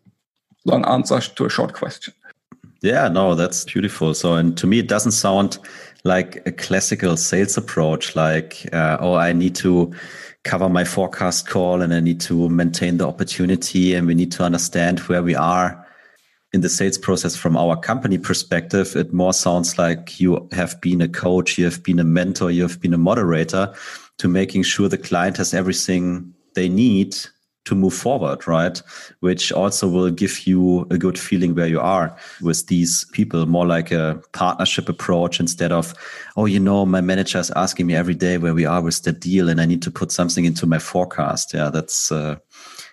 Long 0.65 0.85
answer 0.87 1.21
to 1.21 1.45
a 1.45 1.51
short 1.51 1.75
question. 1.75 2.15
Yeah, 2.85 3.09
no, 3.09 3.35
that's 3.35 3.65
beautiful. 3.65 4.13
So, 4.13 4.35
and 4.35 4.59
to 4.59 4.67
me, 4.67 4.79
it 4.79 4.89
doesn't 4.89 5.13
sound 5.13 5.59
like 6.05 6.47
a 6.47 6.53
classical 6.53 7.17
sales 7.17 7.57
approach, 7.57 8.15
like, 8.15 8.69
uh, 8.75 8.99
oh, 9.01 9.15
I 9.15 9.33
need 9.33 9.55
to 9.57 9.91
cover 10.43 10.69
my 10.69 10.85
forecast 10.85 11.49
call 11.49 11.81
and 11.81 11.95
I 11.95 12.01
need 12.01 12.21
to 12.21 12.51
maintain 12.51 12.99
the 12.99 13.09
opportunity 13.09 13.95
and 13.95 14.07
we 14.07 14.15
need 14.15 14.33
to 14.33 14.43
understand 14.43 15.01
where 15.01 15.23
we 15.23 15.35
are 15.35 15.83
in 16.53 16.61
the 16.61 16.69
sales 16.69 16.99
process 16.99 17.35
from 17.35 17.57
our 17.57 17.75
company 17.75 18.19
perspective. 18.19 18.95
It 18.97 19.15
more 19.15 19.33
sounds 19.33 19.79
like 19.79 20.21
you 20.21 20.47
have 20.53 20.79
been 20.83 21.01
a 21.01 21.09
coach, 21.09 21.57
you 21.57 21.65
have 21.65 21.83
been 21.83 21.99
a 21.99 22.05
mentor, 22.05 22.51
you 22.51 22.61
have 22.61 22.83
been 22.83 22.93
a 22.93 22.99
moderator 22.99 23.73
to 24.19 24.29
making 24.29 24.65
sure 24.65 24.91
the 24.91 24.99
client 24.99 25.39
has 25.39 25.55
everything 25.55 26.35
they 26.55 26.69
need 26.69 27.17
to 27.65 27.75
move 27.75 27.95
forward, 27.95 28.47
right? 28.47 28.81
Which 29.21 29.53
also 29.53 29.89
will 29.89 30.11
give 30.11 30.47
you 30.47 30.87
a 30.91 30.99
good 30.99 31.19
feeling 31.19 31.55
where 31.55 31.67
you 31.67 31.81
are 31.81 32.17
with 32.43 32.67
these 32.67 33.07
people, 33.13 33.47
more 33.47 33.67
like 33.67 33.91
a 33.91 34.21
partnership 34.33 34.89
approach 34.89 35.41
instead 35.41 35.73
of, 35.73 35.95
oh, 36.37 36.47
you 36.47 36.61
know, 36.61 36.85
my 36.85 37.01
manager 37.01 37.39
is 37.39 37.51
asking 37.53 37.87
me 37.87 37.95
every 37.95 38.15
day 38.15 38.39
where 38.39 38.55
we 38.55 38.67
are 38.67 38.83
with 38.83 39.03
the 39.03 39.13
deal 39.13 39.49
and 39.49 39.61
I 39.61 39.67
need 39.67 39.83
to 39.83 39.91
put 39.91 40.13
something 40.13 40.45
into 40.45 40.67
my 40.67 40.79
forecast. 40.79 41.55
Yeah, 41.55 41.71
that's 41.71 42.13
uh, 42.13 42.37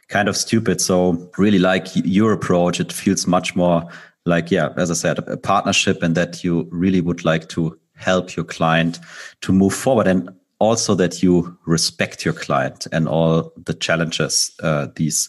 kind 0.07 0.29
of 0.29 0.37
stupid. 0.37 0.79
So, 0.79 1.29
really 1.37 1.59
like 1.59 1.87
your 1.93 2.31
approach, 2.31 2.79
it 2.79 2.93
feels 2.93 3.27
much 3.27 3.55
more 3.55 3.83
like, 4.25 4.51
yeah, 4.51 4.69
as 4.77 4.91
I 4.91 4.93
said, 4.93 5.19
a 5.19 5.37
partnership 5.37 6.03
and 6.03 6.15
that 6.15 6.43
you 6.43 6.67
really 6.71 7.01
would 7.01 7.25
like 7.25 7.49
to 7.49 7.77
help 7.95 8.35
your 8.35 8.45
client 8.45 8.99
to 9.41 9.51
move 9.51 9.73
forward. 9.73 10.07
And 10.07 10.29
also 10.61 10.93
that 10.93 11.23
you 11.23 11.57
respect 11.65 12.23
your 12.23 12.35
client 12.35 12.85
and 12.91 13.07
all 13.07 13.51
the 13.65 13.73
challenges 13.73 14.51
uh, 14.61 14.87
these 14.95 15.27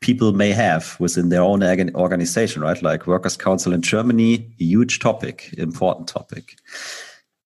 people 0.00 0.32
may 0.32 0.52
have 0.52 0.96
within 0.98 1.28
their 1.28 1.42
own 1.42 1.62
organization, 1.94 2.62
right? 2.62 2.82
Like 2.82 3.06
Workers' 3.06 3.36
Council 3.36 3.74
in 3.74 3.82
Germany, 3.82 4.50
huge 4.56 4.98
topic, 4.98 5.54
important 5.58 6.08
topic. 6.08 6.56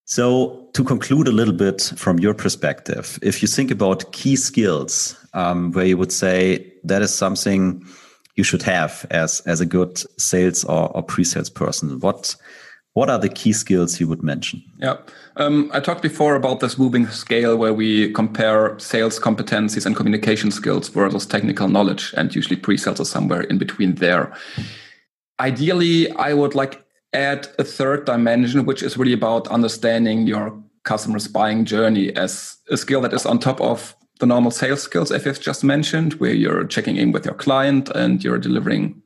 So, 0.04 0.68
to 0.74 0.84
conclude 0.84 1.26
a 1.26 1.32
little 1.32 1.54
bit 1.54 1.92
from 1.96 2.20
your 2.20 2.34
perspective, 2.34 3.18
if 3.20 3.42
you 3.42 3.48
think 3.48 3.72
about 3.72 4.12
key 4.12 4.36
skills, 4.36 5.16
um, 5.32 5.72
where 5.72 5.86
you 5.86 5.96
would 5.96 6.12
say 6.12 6.72
that 6.84 7.02
is 7.02 7.12
something 7.12 7.84
you 8.36 8.44
should 8.44 8.62
have 8.62 9.06
as 9.10 9.40
as 9.40 9.60
a 9.60 9.66
good 9.66 9.98
sales 10.20 10.62
or, 10.64 10.88
or 10.96 11.02
pre-sales 11.02 11.50
person, 11.50 11.98
what 11.98 12.36
what 12.94 13.10
are 13.10 13.18
the 13.18 13.28
key 13.28 13.52
skills 13.52 14.00
you 14.00 14.08
would 14.08 14.22
mention? 14.22 14.62
Yeah, 14.78 14.96
um, 15.36 15.68
I 15.74 15.80
talked 15.80 16.02
before 16.02 16.36
about 16.36 16.60
this 16.60 16.78
moving 16.78 17.06
scale 17.08 17.56
where 17.56 17.74
we 17.74 18.12
compare 18.12 18.78
sales 18.78 19.18
competencies 19.18 19.84
and 19.84 19.96
communication 19.96 20.50
skills 20.50 20.88
versus 20.88 21.26
technical 21.26 21.68
knowledge, 21.68 22.14
and 22.16 22.34
usually 22.34 22.56
pre-sales 22.56 23.00
are 23.00 23.04
somewhere 23.04 23.42
in 23.42 23.58
between 23.58 23.96
there. 23.96 24.32
Ideally, 25.40 26.10
I 26.12 26.34
would 26.34 26.54
like 26.54 26.84
add 27.12 27.48
a 27.58 27.64
third 27.64 28.04
dimension, 28.04 28.64
which 28.64 28.82
is 28.82 28.96
really 28.96 29.12
about 29.12 29.48
understanding 29.48 30.26
your 30.26 30.56
customer's 30.84 31.26
buying 31.26 31.64
journey 31.64 32.14
as 32.14 32.58
a 32.70 32.76
skill 32.76 33.00
that 33.00 33.12
is 33.12 33.26
on 33.26 33.38
top 33.40 33.60
of 33.60 33.96
the 34.20 34.26
normal 34.26 34.52
sales 34.52 34.82
skills 34.82 35.10
FF 35.10 35.40
just 35.40 35.64
mentioned, 35.64 36.14
where 36.14 36.32
you're 36.32 36.64
checking 36.64 36.96
in 36.96 37.10
with 37.10 37.24
your 37.24 37.34
client 37.34 37.88
and 37.90 38.22
you're 38.22 38.38
delivering 38.38 39.02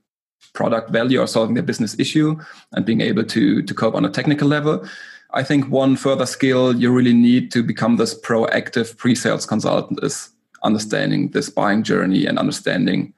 product 0.52 0.90
value 0.90 1.20
or 1.20 1.26
solving 1.26 1.54
their 1.54 1.62
business 1.62 1.98
issue 1.98 2.36
and 2.72 2.84
being 2.84 3.00
able 3.00 3.24
to, 3.24 3.62
to 3.62 3.74
cope 3.74 3.94
on 3.94 4.04
a 4.04 4.10
technical 4.10 4.48
level. 4.48 4.84
I 5.32 5.42
think 5.42 5.68
one 5.68 5.96
further 5.96 6.26
skill 6.26 6.74
you 6.74 6.90
really 6.90 7.12
need 7.12 7.52
to 7.52 7.62
become 7.62 7.96
this 7.96 8.18
proactive 8.18 8.96
pre-sales 8.96 9.46
consultant 9.46 10.00
is 10.02 10.30
understanding 10.62 11.30
this 11.30 11.50
buying 11.50 11.82
journey 11.82 12.26
and 12.26 12.38
understanding 12.38 13.12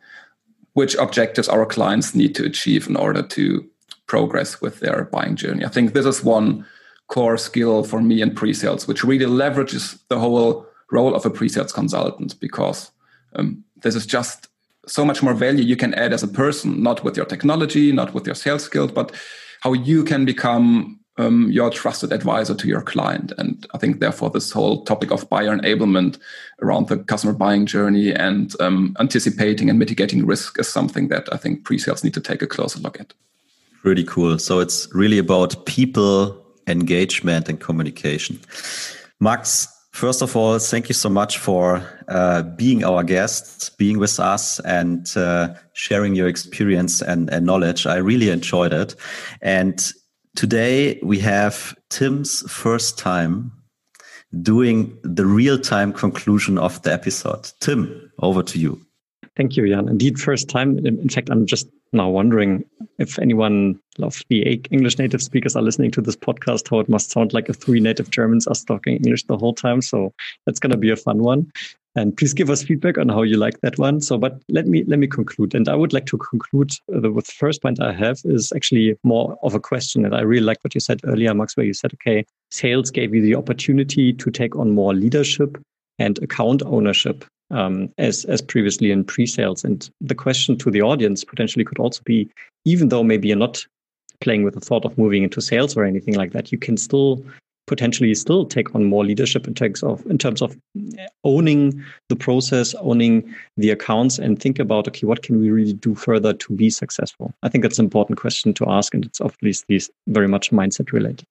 which 0.74 0.94
objectives 0.96 1.48
our 1.48 1.66
clients 1.66 2.14
need 2.14 2.34
to 2.34 2.44
achieve 2.44 2.88
in 2.88 2.96
order 2.96 3.22
to 3.22 3.68
progress 4.06 4.60
with 4.60 4.80
their 4.80 5.04
buying 5.04 5.36
journey. 5.36 5.64
I 5.64 5.68
think 5.68 5.92
this 5.92 6.06
is 6.06 6.24
one 6.24 6.66
core 7.06 7.38
skill 7.38 7.84
for 7.84 8.00
me 8.00 8.22
in 8.22 8.34
pre-sales, 8.34 8.86
which 8.86 9.04
really 9.04 9.26
leverages 9.26 9.98
the 10.08 10.18
whole 10.18 10.66
role 10.90 11.14
of 11.14 11.24
a 11.24 11.30
pre-sales 11.30 11.72
consultant 11.72 12.38
because 12.40 12.90
um, 13.36 13.64
this 13.82 13.94
is 13.94 14.06
just 14.06 14.48
so 14.86 15.04
much 15.04 15.22
more 15.22 15.34
value 15.34 15.64
you 15.64 15.76
can 15.76 15.94
add 15.94 16.12
as 16.12 16.22
a 16.22 16.28
person, 16.28 16.82
not 16.82 17.04
with 17.04 17.16
your 17.16 17.26
technology, 17.26 17.92
not 17.92 18.14
with 18.14 18.26
your 18.26 18.34
sales 18.34 18.64
skills, 18.64 18.92
but 18.92 19.14
how 19.60 19.72
you 19.72 20.04
can 20.04 20.24
become 20.24 21.00
um, 21.18 21.50
your 21.50 21.70
trusted 21.70 22.12
advisor 22.12 22.54
to 22.54 22.68
your 22.68 22.80
client. 22.80 23.32
And 23.36 23.66
I 23.74 23.78
think, 23.78 24.00
therefore, 24.00 24.30
this 24.30 24.50
whole 24.50 24.84
topic 24.84 25.10
of 25.10 25.28
buyer 25.28 25.56
enablement 25.56 26.18
around 26.62 26.88
the 26.88 26.98
customer 26.98 27.34
buying 27.34 27.66
journey 27.66 28.12
and 28.12 28.54
um, 28.60 28.96
anticipating 28.98 29.68
and 29.68 29.78
mitigating 29.78 30.24
risk 30.24 30.58
is 30.58 30.68
something 30.68 31.08
that 31.08 31.28
I 31.32 31.36
think 31.36 31.64
pre 31.64 31.78
sales 31.78 32.02
need 32.02 32.14
to 32.14 32.20
take 32.20 32.42
a 32.42 32.46
closer 32.46 32.80
look 32.80 32.98
at. 32.98 33.12
Really 33.82 34.04
cool. 34.04 34.38
So 34.38 34.60
it's 34.60 34.88
really 34.94 35.18
about 35.18 35.66
people 35.66 36.40
engagement 36.66 37.48
and 37.48 37.60
communication. 37.60 38.40
Max, 39.20 39.68
first 40.00 40.22
of 40.22 40.34
all, 40.34 40.58
thank 40.58 40.88
you 40.88 40.94
so 40.94 41.08
much 41.08 41.38
for 41.38 41.82
uh, 42.08 42.42
being 42.42 42.84
our 42.84 43.04
guest, 43.04 43.76
being 43.78 43.98
with 43.98 44.18
us, 44.18 44.58
and 44.60 45.16
uh, 45.16 45.54
sharing 45.74 46.14
your 46.14 46.28
experience 46.28 47.02
and, 47.02 47.30
and 47.30 47.46
knowledge. 47.46 47.86
I 47.86 47.96
really 47.96 48.30
enjoyed 48.30 48.72
it. 48.72 48.96
And 49.42 49.92
Today 50.36 50.98
we 51.02 51.18
have 51.18 51.74
Tim's 51.88 52.40
first 52.50 52.98
time 52.98 53.52
doing 54.42 54.96
the 55.02 55.26
real 55.26 55.58
time 55.58 55.92
conclusion 55.92 56.56
of 56.56 56.80
the 56.82 56.92
episode. 56.92 57.50
Tim, 57.60 58.12
over 58.20 58.42
to 58.44 58.58
you. 58.58 58.80
Thank 59.36 59.56
you, 59.56 59.68
Jan. 59.68 59.88
Indeed, 59.88 60.18
first 60.18 60.48
time. 60.48 60.78
In 60.86 61.08
fact, 61.08 61.30
I'm 61.30 61.46
just 61.46 61.68
now 61.92 62.08
wondering 62.08 62.64
if 62.98 63.18
anyone 63.18 63.78
of 64.00 64.22
the 64.28 64.60
English 64.70 64.98
native 64.98 65.22
speakers 65.22 65.56
are 65.56 65.62
listening 65.62 65.90
to 65.92 66.00
this 66.00 66.16
podcast, 66.16 66.70
how 66.70 66.80
it 66.80 66.88
must 66.88 67.10
sound 67.10 67.32
like 67.32 67.48
if 67.48 67.56
three 67.56 67.80
native 67.80 68.10
Germans 68.10 68.46
are 68.46 68.54
talking 68.54 68.96
English 68.96 69.24
the 69.24 69.36
whole 69.36 69.54
time. 69.54 69.82
So 69.82 70.12
that's 70.46 70.60
going 70.60 70.70
to 70.70 70.76
be 70.76 70.90
a 70.90 70.96
fun 70.96 71.18
one. 71.18 71.50
And 71.96 72.16
please 72.16 72.32
give 72.32 72.50
us 72.50 72.62
feedback 72.62 72.98
on 72.98 73.08
how 73.08 73.22
you 73.22 73.36
like 73.36 73.60
that 73.62 73.76
one. 73.76 74.00
So 74.00 74.16
but 74.16 74.40
let 74.48 74.68
me 74.68 74.84
let 74.86 75.00
me 75.00 75.08
conclude. 75.08 75.56
And 75.56 75.68
i 75.68 75.74
would 75.74 75.92
like 75.92 76.06
to 76.06 76.18
conclude 76.18 76.70
the, 76.86 77.10
with 77.10 77.26
the 77.26 77.32
first 77.32 77.62
point 77.62 77.80
i 77.80 77.92
have 77.92 78.20
is 78.24 78.52
actually 78.54 78.96
more 79.02 79.36
of 79.42 79.54
a 79.54 79.60
question. 79.60 80.04
And 80.04 80.14
i 80.14 80.20
really 80.20 80.44
like 80.44 80.58
what 80.62 80.74
you 80.74 80.80
said 80.80 81.00
earlier 81.04 81.34
max 81.34 81.56
where 81.56 81.66
you 81.66 81.74
said 81.74 81.92
okay 81.94 82.24
sales 82.50 82.92
gave 82.92 83.12
you 83.12 83.22
the 83.22 83.34
opportunity 83.34 84.12
to 84.12 84.30
take 84.30 84.54
on 84.54 84.70
more 84.70 84.94
leadership 84.94 85.60
and 85.98 86.22
account 86.22 86.62
ownership 86.62 87.24
um, 87.50 87.92
as 87.98 88.24
as 88.26 88.40
previously 88.40 88.90
in 88.90 89.04
pre-sales 89.04 89.64
and 89.64 89.90
the 90.00 90.14
question 90.14 90.56
to 90.58 90.70
the 90.70 90.82
audience 90.82 91.24
potentially 91.24 91.64
could 91.64 91.78
also 91.78 92.02
be 92.04 92.28
even 92.64 92.88
though 92.88 93.02
maybe 93.02 93.28
you're 93.28 93.36
not 93.36 93.64
playing 94.20 94.42
with 94.42 94.54
the 94.54 94.60
thought 94.60 94.84
of 94.84 94.98
moving 94.98 95.22
into 95.22 95.40
sales 95.40 95.76
or 95.76 95.84
anything 95.84 96.14
like 96.14 96.32
that 96.32 96.52
you 96.52 96.58
can 96.58 96.76
still 96.76 97.24
potentially 97.70 98.12
still 98.16 98.44
take 98.44 98.74
on 98.74 98.84
more 98.84 99.04
leadership 99.04 99.46
in 99.46 99.54
terms 99.54 99.82
of 99.84 100.04
in 100.06 100.18
terms 100.18 100.42
of 100.42 100.56
owning 101.22 101.82
the 102.08 102.16
process, 102.16 102.74
owning 102.80 103.32
the 103.56 103.70
accounts, 103.70 104.18
and 104.18 104.42
think 104.42 104.58
about 104.58 104.88
okay, 104.88 105.06
what 105.06 105.22
can 105.22 105.40
we 105.40 105.50
really 105.50 105.72
do 105.72 105.94
further 105.94 106.32
to 106.34 106.52
be 106.52 106.68
successful? 106.68 107.32
I 107.44 107.48
think 107.48 107.62
that's 107.62 107.78
an 107.78 107.84
important 107.84 108.18
question 108.18 108.52
to 108.54 108.68
ask, 108.68 108.92
and 108.92 109.04
it's 109.04 109.20
obviously 109.20 109.80
very 110.08 110.26
much 110.26 110.50
mindset 110.50 110.90
related. 110.92 111.28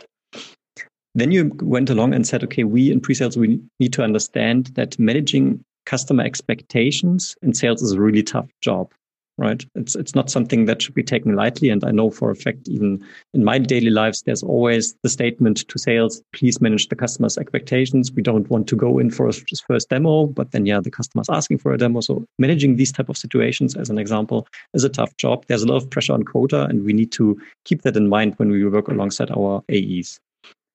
Then 1.13 1.31
you 1.31 1.51
went 1.61 1.89
along 1.89 2.13
and 2.13 2.25
said, 2.25 2.43
okay, 2.45 2.63
we 2.63 2.89
in 2.89 3.01
pre-sales 3.01 3.35
we 3.35 3.59
need 3.81 3.93
to 3.93 4.03
understand 4.03 4.67
that 4.75 4.97
managing 4.97 5.61
customer 5.85 6.23
expectations 6.23 7.35
in 7.41 7.53
sales 7.53 7.81
is 7.81 7.93
a 7.93 8.01
really 8.01 8.23
tough 8.23 8.49
job 8.61 8.91
right? 9.39 9.65
It's 9.75 9.95
it's 9.95 10.13
not 10.13 10.29
something 10.29 10.65
that 10.65 10.81
should 10.81 10.93
be 10.93 11.03
taken 11.03 11.35
lightly. 11.35 11.69
And 11.69 11.83
I 11.83 11.91
know 11.91 12.11
for 12.11 12.29
a 12.29 12.35
fact, 12.35 12.67
even 12.67 13.03
in 13.33 13.43
my 13.43 13.57
daily 13.57 13.89
lives, 13.89 14.21
there's 14.21 14.43
always 14.43 14.95
the 15.01 15.09
statement 15.09 15.67
to 15.69 15.79
sales: 15.79 16.21
please 16.33 16.61
manage 16.61 16.89
the 16.89 16.95
customer's 16.95 17.37
expectations. 17.37 18.11
We 18.11 18.21
don't 18.21 18.49
want 18.49 18.67
to 18.67 18.75
go 18.75 18.99
in 18.99 19.09
for 19.09 19.27
a 19.27 19.33
first 19.67 19.89
demo, 19.89 20.27
but 20.27 20.51
then 20.51 20.65
yeah, 20.65 20.81
the 20.81 20.91
customer's 20.91 21.29
asking 21.29 21.59
for 21.59 21.73
a 21.73 21.77
demo. 21.77 22.01
So 22.01 22.25
managing 22.37 22.75
these 22.75 22.91
type 22.91 23.09
of 23.09 23.17
situations, 23.17 23.75
as 23.75 23.89
an 23.89 23.97
example, 23.97 24.45
is 24.73 24.83
a 24.83 24.89
tough 24.89 25.15
job. 25.15 25.45
There's 25.47 25.63
a 25.63 25.67
lot 25.67 25.77
of 25.77 25.89
pressure 25.89 26.13
on 26.13 26.23
quota, 26.23 26.65
and 26.65 26.83
we 26.83 26.93
need 26.93 27.11
to 27.13 27.39
keep 27.63 27.83
that 27.83 27.95
in 27.95 28.09
mind 28.09 28.35
when 28.37 28.51
we 28.51 28.67
work 28.67 28.89
alongside 28.89 29.31
our 29.31 29.63
AEs. 29.71 30.19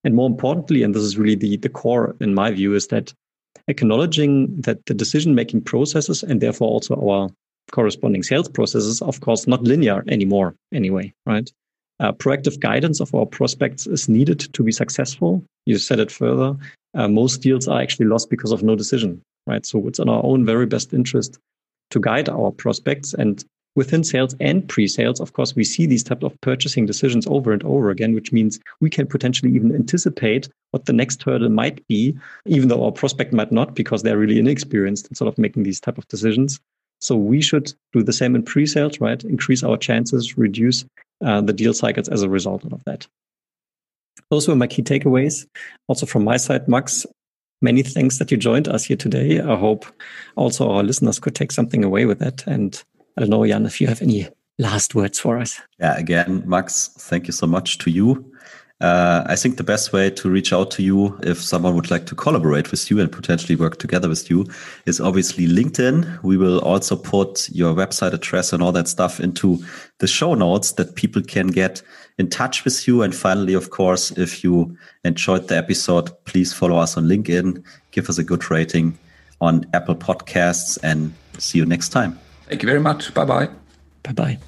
And 0.05 0.15
more 0.15 0.27
importantly, 0.27 0.83
and 0.83 0.95
this 0.95 1.03
is 1.03 1.17
really 1.17 1.35
the, 1.35 1.57
the 1.57 1.69
core 1.69 2.15
in 2.21 2.35
my 2.35 2.51
view, 2.51 2.75
is 2.75 2.89
that 2.89 3.13
acknowledging 3.69 4.61
that 4.61 4.85
the 4.87 4.95
decision 4.95 5.35
making 5.35 5.63
processes 5.63 6.23
and 6.23 6.41
therefore 6.41 6.69
also 6.69 6.95
our 6.97 7.31
corresponding 7.73 8.23
sales 8.23 8.49
processes, 8.49 9.01
of 9.03 9.21
course, 9.21 9.47
not 9.47 9.63
linear 9.63 10.05
anymore, 10.09 10.55
anyway, 10.73 11.13
right? 11.27 11.51
Uh, 12.01 12.13
proactive 12.13 12.59
guidance 12.61 13.01
of 13.01 13.15
our 13.15 13.25
prospects 13.25 13.87
is 13.87 14.09
needed 14.09 14.41
to 14.53 14.63
be 14.63 14.73
successful. 14.73 15.43
You 15.65 15.79
said 15.79 16.01
it 16.01 16.11
further. 16.11 16.57
Uh, 16.95 17.09
most 17.09 17.39
deals 17.39 17.69
are 17.69 17.81
actually 17.81 18.07
lost 18.07 18.31
because 18.31 18.53
of 18.53 18.63
no 18.63 18.77
decision, 18.77 19.23
right? 19.47 19.65
So 19.65 19.87
it's 19.89 19.99
in 19.99 20.09
our 20.09 20.23
own 20.25 20.45
very 20.45 20.67
best 20.67 20.93
interest 20.93 21.39
to 21.91 22.01
guide 22.01 22.29
our 22.29 22.51
prospects. 22.51 23.15
And 23.15 23.45
within 23.77 24.05
sales 24.05 24.35
and 24.41 24.69
pre-sales, 24.69 25.21
of 25.21 25.33
course, 25.33 25.57
we 25.57 25.65
see 25.65 25.87
these 25.87 26.05
type 26.05 26.23
of 26.23 26.41
purchasing 26.41 26.87
decisions 26.87 27.27
over 27.27 27.53
and 27.53 27.63
over 27.65 27.91
again, 27.91 28.15
which 28.15 28.33
means 28.33 28.61
we 28.81 28.91
can 28.91 29.07
potentially 29.07 29.53
even 29.55 29.75
anticipate 29.75 30.49
what 30.71 30.87
the 30.87 30.93
next 30.93 31.23
hurdle 31.23 31.49
might 31.49 31.87
be, 31.89 32.17
even 32.47 32.69
though 32.69 32.85
our 32.85 32.93
prospect 32.93 33.33
might 33.33 33.53
not, 33.53 33.75
because 33.75 34.03
they're 34.03 34.19
really 34.19 34.39
inexperienced 34.39 35.09
in 35.09 35.15
sort 35.15 35.29
of 35.29 35.39
making 35.39 35.63
these 35.63 35.81
type 35.81 35.99
of 35.99 36.07
decisions. 36.09 36.61
So 37.01 37.17
we 37.17 37.43
should 37.43 37.73
do 37.93 38.03
the 38.03 38.13
same 38.13 38.35
in 38.35 38.43
pre-sales, 38.43 39.01
right? 39.01 39.23
Increase 39.25 39.63
our 39.63 39.77
chances, 39.77 40.39
reduce 40.39 40.85
uh, 41.25 41.41
the 41.41 41.53
deal 41.53 41.75
cycles 41.75 42.09
as 42.09 42.23
a 42.23 42.29
result 42.29 42.65
of 42.65 42.83
that. 42.85 43.07
Those 44.31 44.49
were 44.49 44.57
my 44.57 44.67
key 44.67 44.83
takeaways. 44.83 45.47
Also 45.89 46.07
from 46.07 46.25
my 46.25 46.37
side, 46.37 46.67
Max, 46.67 47.05
many 47.61 47.83
thanks 47.83 48.19
that 48.19 48.31
you 48.31 48.37
joined 48.37 48.69
us 48.69 48.85
here 48.85 48.97
today. 48.97 49.41
I 49.41 49.57
hope 49.57 49.87
also 50.37 50.71
our 50.71 50.83
listeners 50.83 51.19
could 51.19 51.35
take 51.35 51.53
something 51.53 51.85
away 51.85 52.05
with 52.07 52.21
that. 52.21 52.47
And 52.47 52.83
I 53.17 53.21
don't 53.21 53.31
know, 53.31 53.47
Jan, 53.47 53.67
if 53.67 53.81
you 53.81 53.87
have 53.87 54.03
any 54.03 54.29
last 54.59 54.95
words 54.95 55.19
for 55.19 55.39
us. 55.39 55.61
Yeah, 55.79 55.97
again, 55.97 56.43
Max, 56.47 56.89
thank 56.99 57.27
you 57.27 57.33
so 57.33 57.47
much 57.47 57.79
to 57.79 57.91
you. 57.91 58.31
Uh, 58.81 59.25
I 59.27 59.37
think 59.37 59.57
the 59.57 59.65
best 59.65 59.93
way 59.93 60.11
to 60.11 60.29
reach 60.29 60.53
out 60.53 60.71
to 60.73 60.83
you 60.83 61.19
if 61.23 61.41
someone 61.41 61.75
would 61.77 61.91
like 61.91 62.07
to 62.07 62.15
collaborate 62.15 62.71
with 62.71 62.91
you 62.91 63.01
and 63.01 63.11
potentially 63.11 63.55
work 63.55 63.79
together 63.79 64.09
with 64.09 64.29
you 64.29 64.47
is 64.85 65.01
obviously 65.01 65.47
LinkedIn. 65.47 66.23
We 66.23 66.37
will 66.37 66.59
also 66.59 66.97
put 66.97 67.49
your 67.51 67.73
website 67.73 68.13
address 68.13 68.53
and 68.53 68.63
all 68.63 68.73
that 68.73 68.89
stuff 68.89 69.21
into 69.21 69.65
the 70.01 70.09
show 70.09 70.35
notes 70.35 70.73
that 70.73 70.97
people 70.97 71.23
can 71.23 71.47
get 71.47 71.83
in 72.19 72.29
touch 72.29 72.65
with 72.65 72.87
you. 72.87 73.03
And 73.03 73.15
finally, 73.15 73.55
of 73.55 73.71
course, 73.71 74.11
if 74.13 74.43
you 74.43 74.77
enjoyed 75.05 75.49
the 75.49 75.57
episode, 75.57 76.11
please 76.25 76.53
follow 76.53 76.77
us 76.77 76.97
on 76.97 77.05
LinkedIn, 77.05 77.65
give 77.93 78.11
us 78.11 78.19
a 78.19 78.25
good 78.25 78.51
rating 78.51 78.99
on 79.41 79.65
Apple 79.73 79.97
Podcasts, 79.97 80.79
and 80.83 81.15
see 81.39 81.59
you 81.59 81.65
next 81.65 81.91
time. 81.91 82.19
Thank 82.49 82.63
you 82.63 82.69
very 82.69 82.81
much. 82.81 83.13
Bye 83.15 83.25
bye. 83.25 83.49
Bye 84.03 84.13
bye. 84.13 84.39